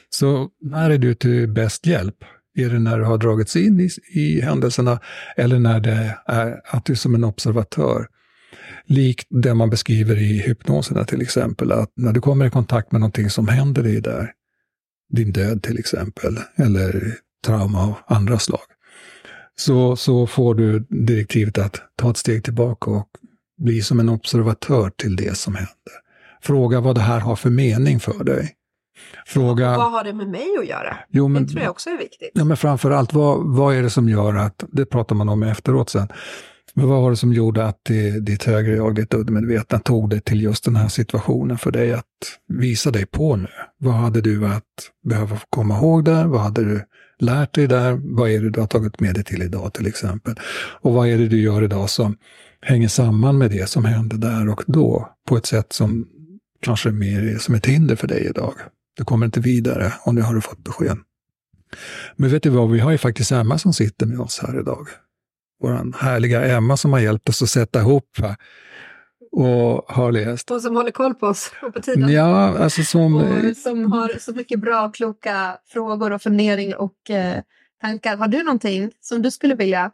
[0.09, 2.15] Så när är du till bäst hjälp?
[2.57, 4.99] Är det när du har dragits in i, i händelserna
[5.37, 8.07] eller när det är att du som en observatör?
[8.91, 13.01] Likt det man beskriver i hypnoserna till exempel, att när du kommer i kontakt med
[13.01, 14.31] någonting som händer dig där,
[15.13, 17.15] din död till exempel, eller
[17.45, 18.59] trauma av andra slag,
[19.55, 23.07] så, så får du direktivet att ta ett steg tillbaka och
[23.57, 25.93] bli som en observatör till det som händer.
[26.41, 28.55] Fråga vad det här har för mening för dig.
[29.25, 29.77] Fråga...
[29.77, 30.97] Vad har det med mig att göra?
[31.09, 32.31] Jo, men, det tror jag också är viktigt.
[32.33, 35.89] Ja, men framförallt, vad, vad är det som gör att, det pratar man om efteråt
[35.89, 36.07] sen,
[36.73, 40.21] men vad var det som gjorde att det, ditt högre jag, ditt undermedvetna, tog dig
[40.21, 42.05] till just den här situationen för dig att
[42.47, 43.47] visa dig på nu?
[43.77, 44.63] Vad hade du att
[45.03, 46.25] behöva komma ihåg där?
[46.25, 46.85] Vad hade du
[47.19, 47.99] lärt dig där?
[48.03, 50.35] Vad är det du har tagit med dig till idag till exempel?
[50.81, 52.17] Och vad är det du gör idag som
[52.61, 56.07] hänger samman med det som hände där och då på ett sätt som
[56.61, 58.53] kanske mer är som ett hinder för dig idag?
[58.97, 60.97] Du kommer inte vidare och nu har du fått besked.
[62.15, 64.87] Men vet du vad, vi har ju faktiskt Emma som sitter med oss här idag.
[65.61, 68.35] Vår härliga Emma som har hjälpt oss att sätta ihop va?
[69.31, 70.51] och har läst.
[70.51, 72.09] Och som håller koll på oss och på tiden.
[72.09, 73.15] Ja, alltså som...
[73.15, 77.41] Och som har så mycket bra, kloka frågor och funderingar och eh,
[77.81, 78.17] tankar.
[78.17, 79.91] Har du någonting som du skulle vilja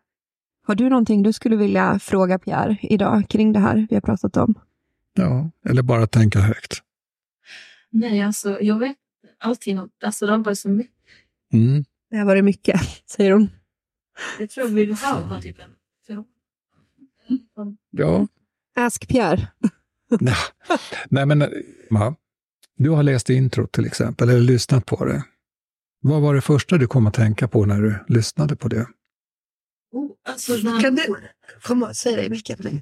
[0.68, 4.38] har du någonting du skulle vilja fråga Pierre idag kring det här vi har pratat
[4.38, 4.54] om?
[5.14, 6.82] Ja, eller bara tänka högt.
[7.90, 8.98] Nej, alltså jag vet
[9.40, 9.80] allting.
[10.04, 10.94] Alltså det har varit så mycket.
[11.54, 11.86] Mm.
[12.10, 13.50] Det har varit mycket, säger hon.
[14.40, 15.76] Jag tror vi har typ en
[17.92, 18.28] Ja.
[18.76, 19.52] Ask Pierre.
[20.20, 20.36] Nej,
[21.10, 21.44] Nej men
[21.90, 22.16] Ma,
[22.76, 25.24] du har läst intro till exempel, eller lyssnat på det.
[26.02, 28.88] Vad var det första du kom att tänka på när du lyssnade på det?
[29.92, 30.82] Oh, alltså, när...
[30.82, 31.04] Kan du
[31.64, 32.82] komma och säga det i micken?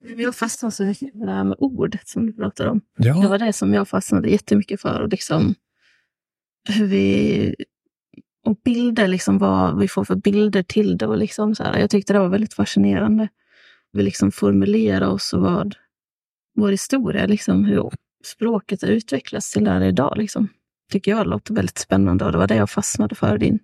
[0.00, 2.80] Jag fastnade så mycket med det här med ord som du pratade om.
[2.96, 3.20] Ja.
[3.20, 5.00] Det var det som jag fastnade jättemycket för.
[5.00, 5.54] Och liksom,
[6.68, 7.54] hur vi,
[8.48, 11.06] och bilder, liksom, vad vi får för bilder till det.
[11.06, 11.78] Och liksom så här.
[11.78, 13.28] Jag tyckte det var väldigt fascinerande.
[13.92, 15.74] Vi liksom formulera oss och vad
[16.54, 17.90] vår historia, liksom, hur
[18.24, 20.14] språket har utvecklats till där idag.
[20.16, 20.48] Liksom.
[20.92, 23.58] Tycker jag låter väldigt spännande och det var det jag fastnade för i din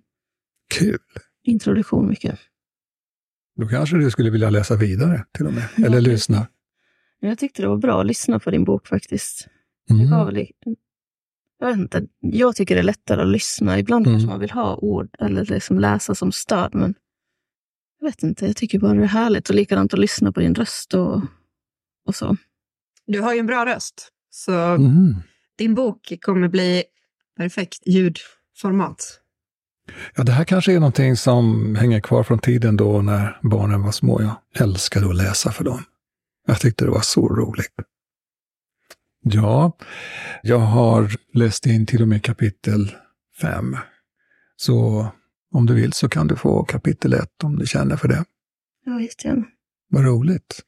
[0.73, 0.99] Kul.
[1.43, 2.39] introduktion mycket.
[3.55, 6.47] Då kanske du skulle vilja läsa vidare till och med, eller lyssna.
[7.19, 9.47] Jag tyckte det var bra att lyssna på din bok faktiskt.
[9.89, 10.05] Mm.
[10.05, 10.47] Det var väl,
[11.59, 13.79] jag, vet inte, jag tycker det är lättare att lyssna.
[13.79, 14.13] Ibland Mm.
[14.15, 16.93] kanske man vill ha ord eller liksom läsa som stöd, men
[17.99, 18.45] jag vet inte.
[18.45, 21.21] Jag tycker bara det är härligt och likadant att lyssna på din röst och,
[22.07, 22.37] och så.
[23.07, 25.15] Du har ju en bra röst, så Mm.
[25.57, 26.83] din bok kommer bli
[27.37, 29.21] perfekt ljudformat.
[30.15, 33.91] Ja, det här kanske är någonting som hänger kvar från tiden då när barnen var
[33.91, 34.21] små.
[34.21, 35.83] Jag älskade att läsa för dem.
[36.47, 37.71] Jag tyckte det var så roligt.
[39.27, 39.77] Ja,
[40.41, 42.91] jag har läst in till och med kapitel
[43.41, 43.77] fem.
[44.55, 45.07] Så
[45.51, 48.25] om du vill så kan du få kapitel ett om du känner för det.
[48.85, 49.45] Ja, jättegärna.
[49.89, 50.61] Vad roligt.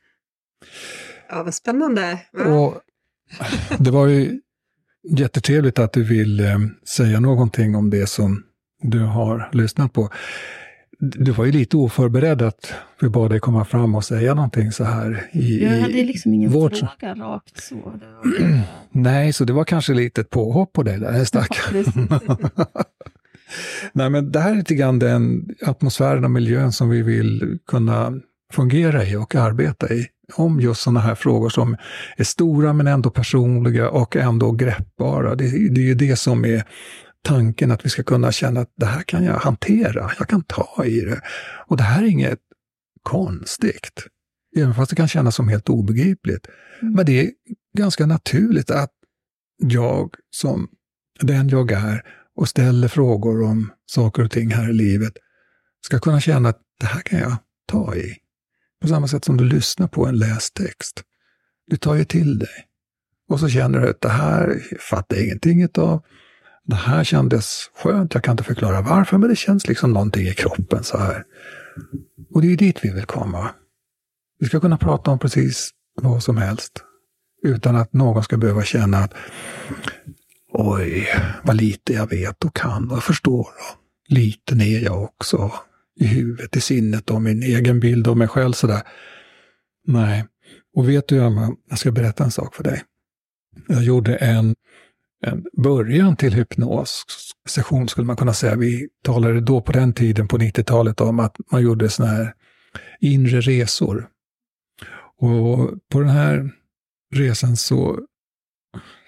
[1.30, 2.20] Ja, vad spännande.
[2.45, 2.82] Och
[3.80, 4.41] det var ju
[5.03, 8.43] jättetrevligt att du vill eh, säga någonting om det som
[8.82, 10.10] du har lyssnat på.
[11.00, 14.84] Du var ju lite oförberedd att vi bad dig komma fram och säga någonting så
[14.84, 15.30] här.
[15.34, 17.76] I, Jag hade liksom ingen vårt- fråga rakt så.
[17.76, 18.00] Var...
[18.91, 22.08] Nej, så det var kanske lite ett påhopp på dig där, stackarn.
[23.93, 28.14] Nej, men det här är lite grann den atmosfären och miljön som vi vill kunna
[28.54, 30.06] fungera i och arbeta i.
[30.34, 31.78] Om just sådana här frågor som
[32.18, 35.36] är stora men ändå personliga och ändå greppbara.
[35.36, 36.64] Det, det är ju det som är
[37.28, 40.86] tanken, att vi ska kunna känna att det här kan jag hantera, jag kan ta
[40.86, 41.21] i det.
[41.67, 42.39] Och det här är inget
[43.03, 44.07] konstigt,
[44.55, 46.47] även fast det kan kännas som helt obegripligt.
[46.82, 47.32] Men det är
[47.78, 48.91] ganska naturligt att
[49.57, 50.67] jag som
[51.21, 52.01] den jag är
[52.36, 55.13] och ställer frågor om saker och ting här i livet
[55.82, 58.15] ska kunna känna att det här kan jag ta i.
[58.82, 61.03] På samma sätt som du lyssnar på en lästext.
[61.67, 62.65] Du tar ju till dig.
[63.30, 66.03] Och så känner du att det här fattar jag ingenting utav.
[66.68, 70.34] Det här kändes skönt, jag kan inte förklara varför, men det känns liksom någonting i
[70.34, 71.24] kroppen så här.
[72.34, 73.49] Och det är ju dit vi vill komma.
[74.39, 75.70] Vi ska kunna prata om precis
[76.01, 76.84] vad som helst.
[77.43, 79.13] Utan att någon ska behöva känna att
[80.53, 81.07] oj,
[81.43, 83.47] vad lite jag vet och kan och förstår.
[84.07, 85.53] Liten är jag också.
[85.99, 88.82] I huvudet, i sinnet och min egen bild av mig själv sådär.
[89.88, 90.26] Nej.
[90.76, 92.84] Och vet du Emma, jag ska berätta en sak för dig.
[93.68, 94.55] Jag gjorde en,
[95.28, 98.55] en början till hypnossession skulle man kunna säga.
[98.55, 102.34] Vi talade då på den tiden på 90-talet om att man gjorde sådana här
[102.99, 104.09] inre resor.
[105.19, 106.51] Och på den här
[107.15, 107.99] resan så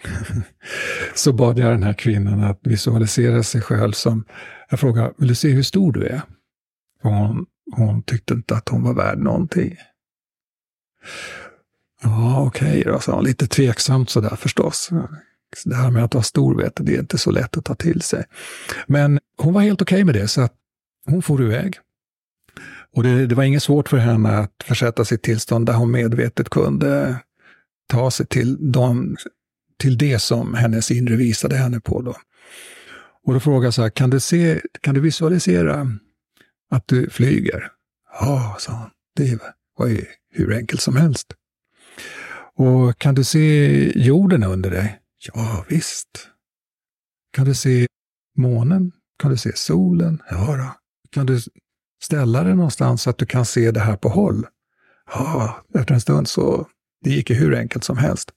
[1.16, 4.26] så bad jag den här kvinnan att visualisera sig själv som,
[4.70, 6.22] jag frågade, vill du se hur stor du är?
[7.04, 7.46] Och hon,
[7.76, 9.76] hon tyckte inte att hon var värd någonting.
[12.04, 14.90] Ja, okej okay då, sa hon, lite tveksamt sådär förstås.
[15.66, 18.02] Det här med att vara stor, vet det är inte så lätt att ta till
[18.02, 18.26] sig.
[18.88, 20.54] Men hon var helt okej okay med det, så att
[21.06, 21.76] hon for iväg.
[22.96, 25.92] Och det, det var inget svårt för henne att försätta sig i tillstånd där hon
[25.92, 27.20] medvetet kunde
[27.88, 29.18] ta sig till, de,
[29.80, 32.02] till det som hennes inre visade henne på.
[32.02, 32.16] Då.
[33.26, 35.88] Och då frågade jag så här, kan du, se, kan du visualisera
[36.72, 37.72] att du flyger?
[38.22, 39.40] Ja, sa hon, det
[39.78, 41.34] var ju hur enkelt som helst.
[42.56, 45.00] Och kan du se jorden under dig?
[45.20, 46.30] Ja, visst.
[47.34, 47.88] Kan du se
[48.38, 48.92] månen?
[49.22, 50.22] Kan du se solen?
[50.30, 50.76] Ja, då.
[51.12, 51.40] Kan du
[52.04, 54.46] ställa dig någonstans så att du kan se det här på håll?
[55.14, 56.68] Ja, efter en stund så
[57.04, 58.32] det gick ju hur enkelt som helst.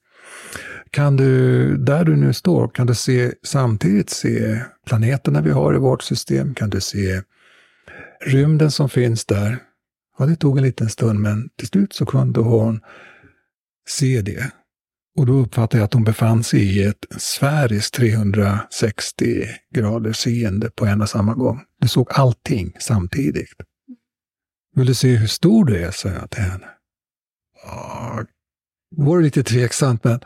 [0.91, 5.77] Kan du, där du nu står, kan du se, samtidigt se planeterna vi har i
[5.77, 6.55] vårt system?
[6.55, 7.21] Kan du se
[8.25, 9.57] rymden som finns där?
[10.17, 12.81] Ja, det tog en liten stund, men till slut så kunde hon
[13.87, 14.51] se det.
[15.15, 20.85] Och då uppfattade jag att hon befann sig i ett sfäriskt 360 graders seende på
[20.85, 21.61] en och samma gång.
[21.79, 23.53] Du såg allting samtidigt.
[24.75, 26.69] Vill du se hur stor du är, sa jag till henne.
[27.65, 28.23] Ah,
[28.95, 30.19] det var lite tveksamt, men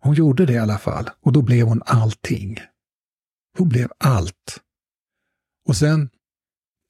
[0.00, 1.10] hon gjorde det i alla fall.
[1.20, 2.58] Och då blev hon allting.
[3.58, 4.60] Hon blev allt.
[5.68, 6.10] Och sen,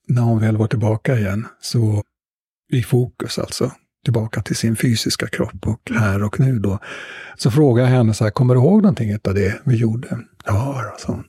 [0.08, 2.02] när hon väl var tillbaka igen, så
[2.72, 3.72] i fokus alltså,
[4.04, 6.78] tillbaka till sin fysiska kropp och här och nu då,
[7.36, 10.18] så frågade jag henne så här, kommer du ihåg någonting av det vi gjorde?
[10.44, 11.24] Ja, alltså.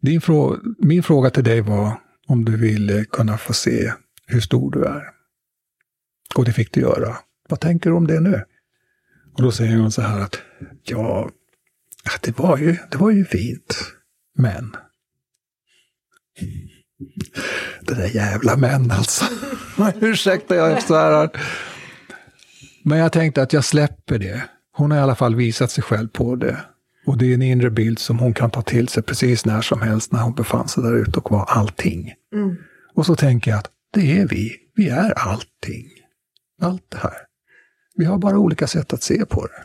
[0.00, 3.92] Din frå min fråga till dig var om du ville kunna få se
[4.26, 5.02] hur stor du är.
[6.34, 7.16] Och det fick du göra.
[7.48, 8.44] Vad tänker du om det nu?
[9.34, 10.38] Och då säger hon så här att
[10.84, 11.30] ja,
[12.22, 13.76] det var ju, det var ju fint.
[14.34, 14.76] Men.
[17.80, 19.24] Det där jävla män alltså.
[20.00, 21.30] Ursäkta, jag så här.
[22.82, 24.44] Men jag tänkte att jag släpper det.
[24.72, 26.56] Hon har i alla fall visat sig själv på det.
[27.06, 29.82] Och det är en inre bild som hon kan ta till sig precis när som
[29.82, 32.12] helst när hon befann sig där ute och var allting.
[32.34, 32.56] Mm.
[32.94, 34.56] Och så tänker jag att det är vi.
[34.74, 35.86] Vi är allting.
[36.62, 37.16] Allt det här.
[37.94, 39.64] Vi har bara olika sätt att se på det.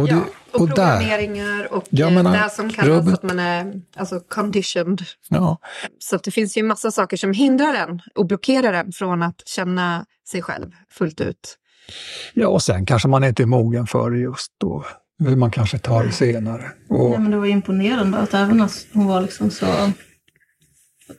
[0.00, 3.14] Och, det, ja, och, och programmeringar och ja, menar, det som kallas rubbet.
[3.14, 5.02] att man är alltså conditioned.
[5.28, 5.58] Ja.
[5.98, 10.06] Så det finns ju massa saker som hindrar en och blockerar en från att känna
[10.30, 11.58] sig själv fullt ut.
[12.34, 14.84] Ja, och sen kanske man inte är mogen för det just då.
[15.36, 16.72] Man kanske tar det senare.
[16.88, 17.14] Och...
[17.14, 19.66] Ja, men det var imponerande att även när hon var liksom så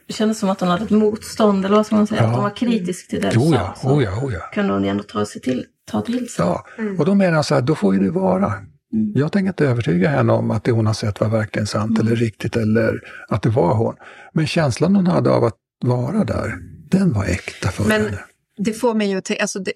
[0.08, 2.28] det kändes som att hon hade ett motstånd, eller vad ska man säga, ja.
[2.28, 3.76] att hon var kritisk till det du sa.
[3.82, 4.40] Så oh ja, oh ja.
[4.54, 6.46] kunde hon ändå ta, sig till, ta till sig.
[6.46, 7.00] Ja, mm.
[7.00, 8.54] och då menar jag så här, då får ju det vara.
[8.94, 9.12] Mm.
[9.16, 12.08] Jag tänker inte övertyga henne om att det hon har sett var verkligen sant mm.
[12.08, 13.96] eller riktigt eller att det var hon.
[14.34, 16.54] Men känslan hon hade av att vara där,
[16.90, 18.20] den var äkta för Men henne.
[18.58, 19.74] Det får mig ju till, alltså det,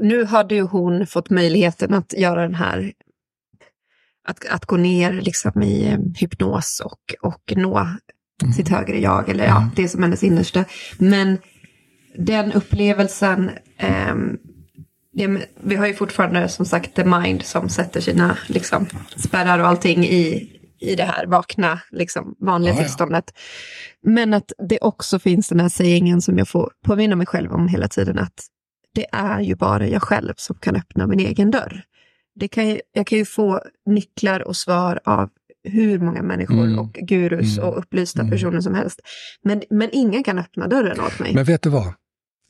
[0.00, 2.92] nu hade ju hon fått möjligheten att göra den här
[4.28, 8.52] att, att gå ner liksom i eh, hypnos och, och nå mm.
[8.54, 9.70] sitt högre jag, eller ja, mm.
[9.76, 10.64] det som hennes innersta.
[10.98, 11.38] Men
[12.18, 14.14] den upplevelsen, eh,
[15.16, 18.86] ja, vi har ju fortfarande som sagt the mind som sätter sina liksom,
[19.16, 23.24] spärrar och allting i, i det här vakna, liksom, vanliga ja, tillståndet.
[23.34, 24.10] Ja.
[24.10, 27.68] Men att det också finns den här sägningen som jag får påminna mig själv om
[27.68, 28.46] hela tiden, att
[28.94, 31.82] det är ju bara jag själv som kan öppna min egen dörr.
[32.34, 35.30] Det kan, jag kan ju få nycklar och svar av
[35.64, 36.78] hur många människor mm.
[36.78, 37.68] och gurus mm.
[37.68, 38.30] och upplysta mm.
[38.30, 39.00] personer som helst.
[39.42, 41.34] Men, men ingen kan öppna dörren åt mig.
[41.34, 41.94] Men vet du vad?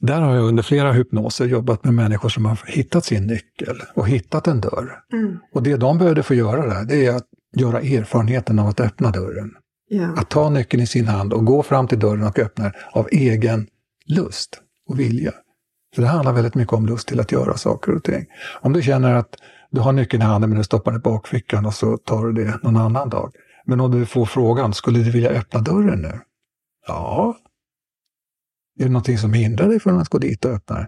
[0.01, 4.09] Där har jag under flera hypnoser jobbat med människor som har hittat sin nyckel och
[4.09, 4.99] hittat en dörr.
[5.13, 5.39] Mm.
[5.55, 7.27] Och det de behövde få göra där, det är att
[7.57, 9.51] göra erfarenheten av att öppna dörren.
[9.89, 10.15] Ja.
[10.17, 13.67] Att ta nyckeln i sin hand och gå fram till dörren och öppna av egen
[14.07, 15.33] lust och vilja.
[15.95, 18.27] Så det handlar väldigt mycket om lust till att göra saker och ting.
[18.61, 19.37] Om du känner att
[19.71, 22.45] du har nyckeln i handen men du stoppar den i bakfickan och så tar du
[22.45, 23.33] det någon annan dag.
[23.65, 26.21] Men om du får frågan, skulle du vilja öppna dörren nu?
[26.87, 27.37] Ja.
[28.79, 30.87] Är det någonting som hindrar dig från att gå dit och öppna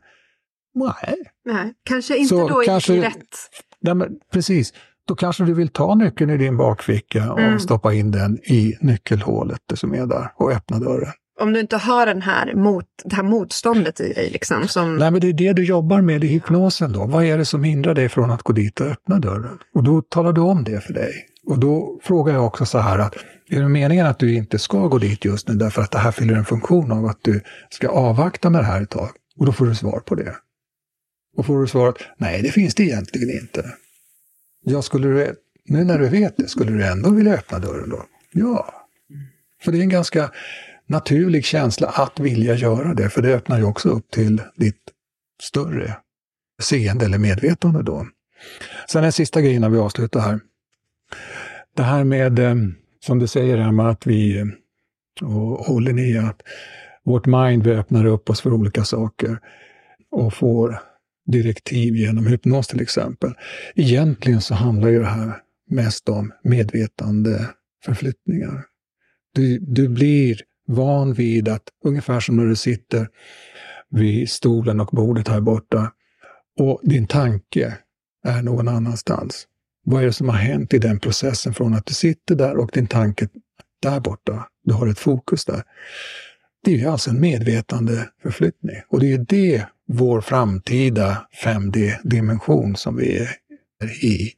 [0.74, 1.16] Nej.
[1.45, 3.36] Nej, kanske inte så då kanske, i rätt.
[3.80, 4.72] Nej, men precis.
[5.09, 7.61] Då kanske du vill ta nyckeln i din bakficka och mm.
[7.61, 12.07] stoppa in den i nyckelhålet som är där och öppna dörren om du inte har
[12.07, 14.30] den här mot, det här motståndet i dig.
[14.30, 14.97] Liksom, som...
[14.97, 17.07] Nej, men det är det du jobbar med i hypnosen då.
[17.07, 19.59] Vad är det som hindrar dig från att gå dit och öppna dörren?
[19.74, 21.12] Och då talar du om det för dig.
[21.47, 23.14] Och då frågar jag också så här att,
[23.51, 26.13] är det meningen att du inte ska gå dit just nu därför att det här
[26.13, 27.41] fyller en funktion av att du
[27.71, 29.11] ska avvakta med det här ett tag?
[29.37, 30.37] Och då får du svar på det.
[31.37, 33.73] Och får du svaret, nej det finns det egentligen inte.
[34.65, 35.35] Ja, skulle du,
[35.65, 38.05] nu när du vet det, skulle du ändå vilja öppna dörren då?
[38.33, 38.75] Ja.
[39.63, 40.31] För det är en ganska
[40.87, 44.83] naturlig känsla att vilja göra det, för det öppnar ju också upp till ditt
[45.43, 45.97] större
[46.63, 48.07] seende eller medvetande då.
[48.89, 50.41] Sen en sista grej innan vi avslutar här.
[51.77, 52.55] Det här med, eh,
[53.09, 54.45] som du säger Emma, att vi,
[55.23, 56.43] och, håller ni, att
[57.05, 59.39] vårt mind, öppnar upp oss för olika saker
[60.11, 60.79] och får
[61.27, 63.33] direktiv genom hypnos till exempel.
[63.75, 65.33] Egentligen så handlar ju det här
[65.71, 67.47] mest om medvetande
[67.85, 68.65] förflyttningar.
[69.35, 73.09] Du, du blir van vid att, ungefär som när du sitter
[73.91, 75.93] vid stolen och bordet här borta,
[76.59, 77.79] och din tanke
[78.25, 79.47] är någon annanstans.
[79.91, 82.70] Vad är det som har hänt i den processen från att du sitter där och
[82.72, 83.28] din tanke
[83.82, 85.62] där borta, du har ett fokus där.
[86.64, 88.76] Det är ju alltså en medvetande förflyttning.
[88.89, 93.28] Och det är det vår framtida 5D-dimension som vi är
[94.05, 94.32] i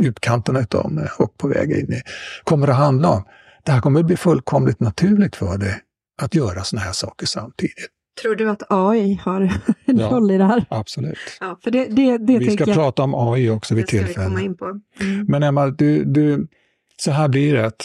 [0.00, 2.02] utkanten utav nu och på väg in i,
[2.44, 3.24] kommer att handla om.
[3.64, 5.78] Det här kommer att bli fullkomligt naturligt för dig
[6.22, 7.99] att göra sådana här saker samtidigt.
[8.22, 9.40] Tror du att AI har
[9.84, 10.08] en Ja.
[10.10, 10.64] roll i det här?
[10.68, 11.18] Absolut.
[11.40, 12.74] Ja, för det, det, det Vi ska jag.
[12.74, 14.54] prata om AI också vid tillfälle.
[15.00, 15.24] Mm.
[15.28, 16.46] Men Emma, du, du,
[16.96, 17.64] så här blir det.
[17.66, 17.84] Ett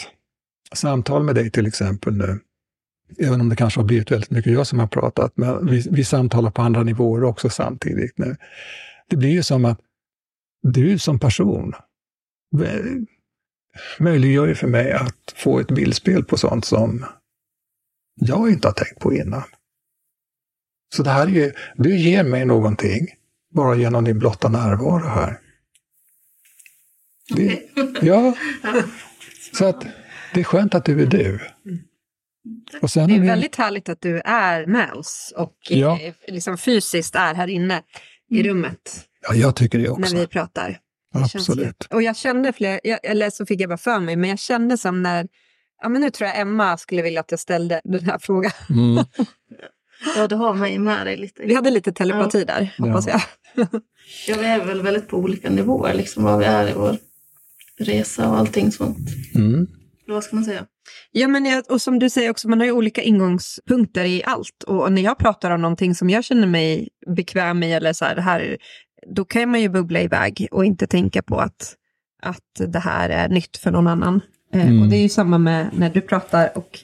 [0.74, 2.38] samtal med dig till exempel nu,
[3.18, 6.04] även om det kanske har blivit väldigt mycket jag som har pratat, men vi, vi
[6.04, 8.36] samtalar på andra nivåer också samtidigt nu.
[9.08, 9.80] Det blir ju som att
[10.62, 11.72] du som person
[13.98, 17.04] möjliggör ju för mig att få ett bildspel på sånt som
[18.20, 19.42] jag inte har tänkt på innan.
[20.96, 23.06] Så det här är ju, du ger mig någonting
[23.54, 25.38] bara genom din blotta närvaro här.
[27.28, 27.60] Det,
[28.02, 28.34] ja,
[29.52, 29.86] så att
[30.34, 31.40] det är skönt att du är du.
[32.82, 36.00] Och sen Det är vi, väldigt härligt att du är med oss och Ja.
[36.00, 37.82] eh, liksom fysiskt är här inne
[38.30, 40.16] i rummet ja, jag tycker det när också.
[40.16, 40.68] vi pratar.
[41.12, 41.84] Det Absolut.
[41.90, 44.78] Och jag kände fler, jag, eller så fick jag bara för mig, men jag kände
[44.78, 45.28] som när,
[45.82, 48.52] ja men nu tror jag Emma skulle vilja att jag ställde den här frågan.
[48.70, 49.04] Mm.
[50.16, 51.42] Ja, du har mig med dig lite.
[51.46, 53.20] Vi hade lite telepati där, hoppas Ja.
[53.54, 53.68] jag.
[54.28, 56.96] Ja, vi är väl väldigt på olika nivåer, liksom var vi är i vår
[57.78, 58.98] resa och allting sånt.
[59.34, 59.66] Mm.
[60.04, 60.64] Eller vad ska man säga?
[61.12, 64.62] Ja, men jag, och som du säger också, man har ju olika ingångspunkter i allt.
[64.66, 68.14] Och när jag pratar om någonting som jag känner mig bekväm i, eller så här,
[68.14, 68.56] det här,
[69.14, 71.74] då kan man ju bubbla iväg och inte tänka på att,
[72.22, 74.20] att det här är nytt för någon annan.
[74.52, 74.82] Eh, Mm.
[74.82, 76.58] Och det är ju samma med när du pratar.
[76.58, 76.78] Och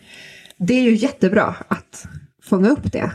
[0.57, 2.05] det är ju jättebra att
[2.43, 3.13] fånga upp det.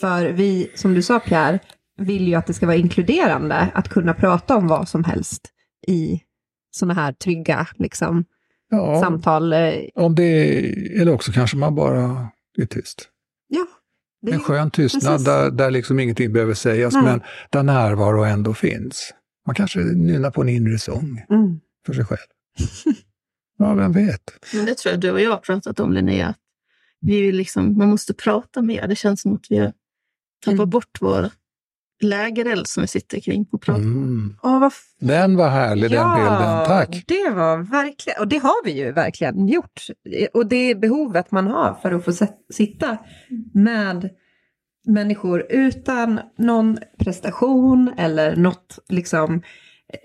[0.00, 1.58] För vi, som du sa Pierre,
[1.98, 5.42] vill ju att det ska vara inkluderande, att kunna prata om vad som helst
[5.86, 6.20] i
[6.70, 8.24] sådana här trygga liksom,
[8.70, 9.52] Ja, samtal.
[9.52, 10.48] eh, om det,
[11.00, 12.28] eller också kanske man bara
[12.58, 13.08] är tyst.
[13.48, 13.66] Ja,
[14.22, 15.26] det En skön tystnad precis.
[15.26, 17.02] där, där liksom ingenting behöver sägas, Nej.
[17.02, 19.14] men där närvaro ändå finns.
[19.46, 21.60] Man kanske nynnar på en inre sång Mm.
[21.86, 22.18] för sig själv.
[23.58, 24.20] Ja, vem vet?
[24.54, 26.34] Men det tror jag du och jag har pratat om, Linnea.
[27.04, 28.88] Vi vill liksom, man måste prata mer.
[28.88, 29.72] Det känns som att vi har
[30.44, 30.70] tappat Mm.
[30.70, 31.30] bort vår
[32.02, 33.80] lägereld som vi sitter kring och pratar.
[33.82, 34.36] Mm.
[34.42, 36.66] Åh, vad f- Den var härlig, den bilden.
[36.66, 37.04] Tack!
[37.06, 39.86] det var verkligen, och det har vi ju verkligen gjort.
[40.34, 42.12] Och det behovet man har för att få
[42.52, 42.98] sitta
[43.54, 44.10] med
[44.86, 49.42] människor utan någon prestation eller något liksom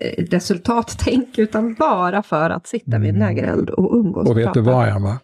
[0.00, 4.60] eh, resultattänk, utan bara för att sitta vid en lägereld och umgås Och vet du
[4.60, 5.18] vad, Emma?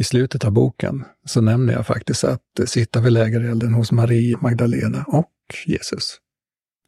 [0.00, 5.04] I slutet av boken så nämner jag faktiskt att sitta vid lägerelden hos Marie, Magdalena
[5.06, 5.30] och
[5.66, 6.16] Jesus.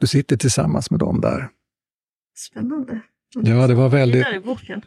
[0.00, 1.48] Du sitter tillsammans med dem där.
[2.36, 3.00] Spännande.
[3.34, 4.26] Ja, det var väldigt,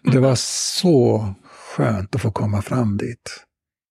[0.03, 3.45] det var så skönt att få komma fram dit.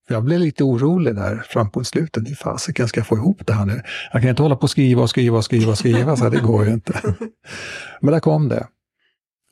[0.09, 2.29] Jag blev lite orolig där fram på slutet.
[2.29, 3.83] Hur fasiken ska jag få ihop det här nu?
[4.13, 6.41] Jag kan inte hålla på och skriva och skriva och skriva och skriva, så det
[6.41, 7.15] går ju inte.
[8.01, 8.67] Men där kom det.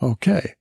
[0.03, 0.55] Okej.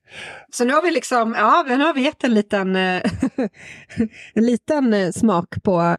[0.51, 3.01] Så nu har vi liksom, ja, nu har vi gett en liten, eh,
[4.33, 5.97] en liten eh, smak på,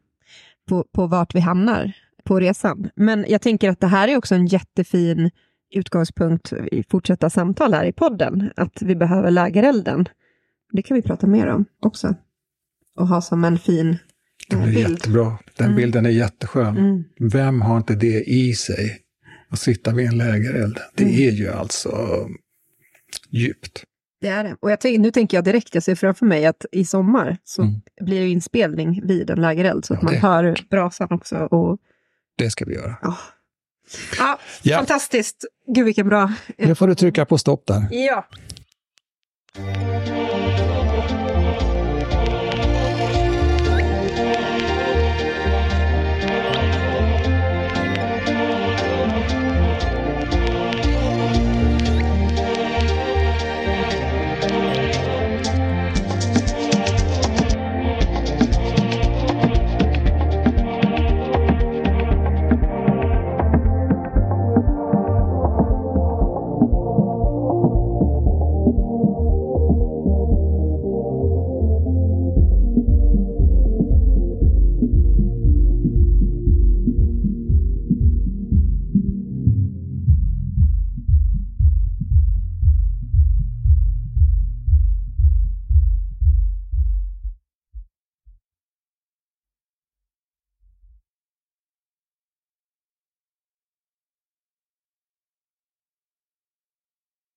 [0.68, 1.92] på, på vart vi hamnar
[2.24, 2.90] på resan.
[2.96, 5.30] Men jag tänker att det här är också en jättefin
[5.74, 10.08] utgångspunkt i fortsätta samtal här i podden, att vi behöver lägerelden.
[10.72, 12.14] Det kan vi prata mer om också.
[12.98, 13.98] Och ha som en fin
[14.48, 14.90] Det eh, blir bild.
[14.90, 15.38] jättebra.
[15.56, 15.76] Den Mm.
[15.76, 16.76] bilden är jätteskön.
[16.76, 17.04] Mm.
[17.32, 18.98] Vem har inte det i sig?
[19.50, 20.78] Att sitta vid en lägereld.
[20.94, 21.14] Det Mm.
[21.16, 21.90] är ju alltså
[23.32, 23.84] djupt.
[24.20, 24.56] Det är det.
[24.60, 27.74] Och jag nu tänker jag direkt, jag ser framför mig att i sommar så Mm.
[28.00, 31.36] blir det inspelning vid en lägereld, så att Ja, man det- hör brasan också.
[31.36, 31.78] Och,
[32.36, 32.96] Det ska vi göra.
[33.02, 33.16] ja.
[34.18, 34.76] Ja, Ja.
[34.78, 35.44] fantastiskt.
[35.74, 36.32] Gud vilken bra.
[36.58, 37.88] Nu får du trycka på stopp där.
[37.90, 38.26] Ja.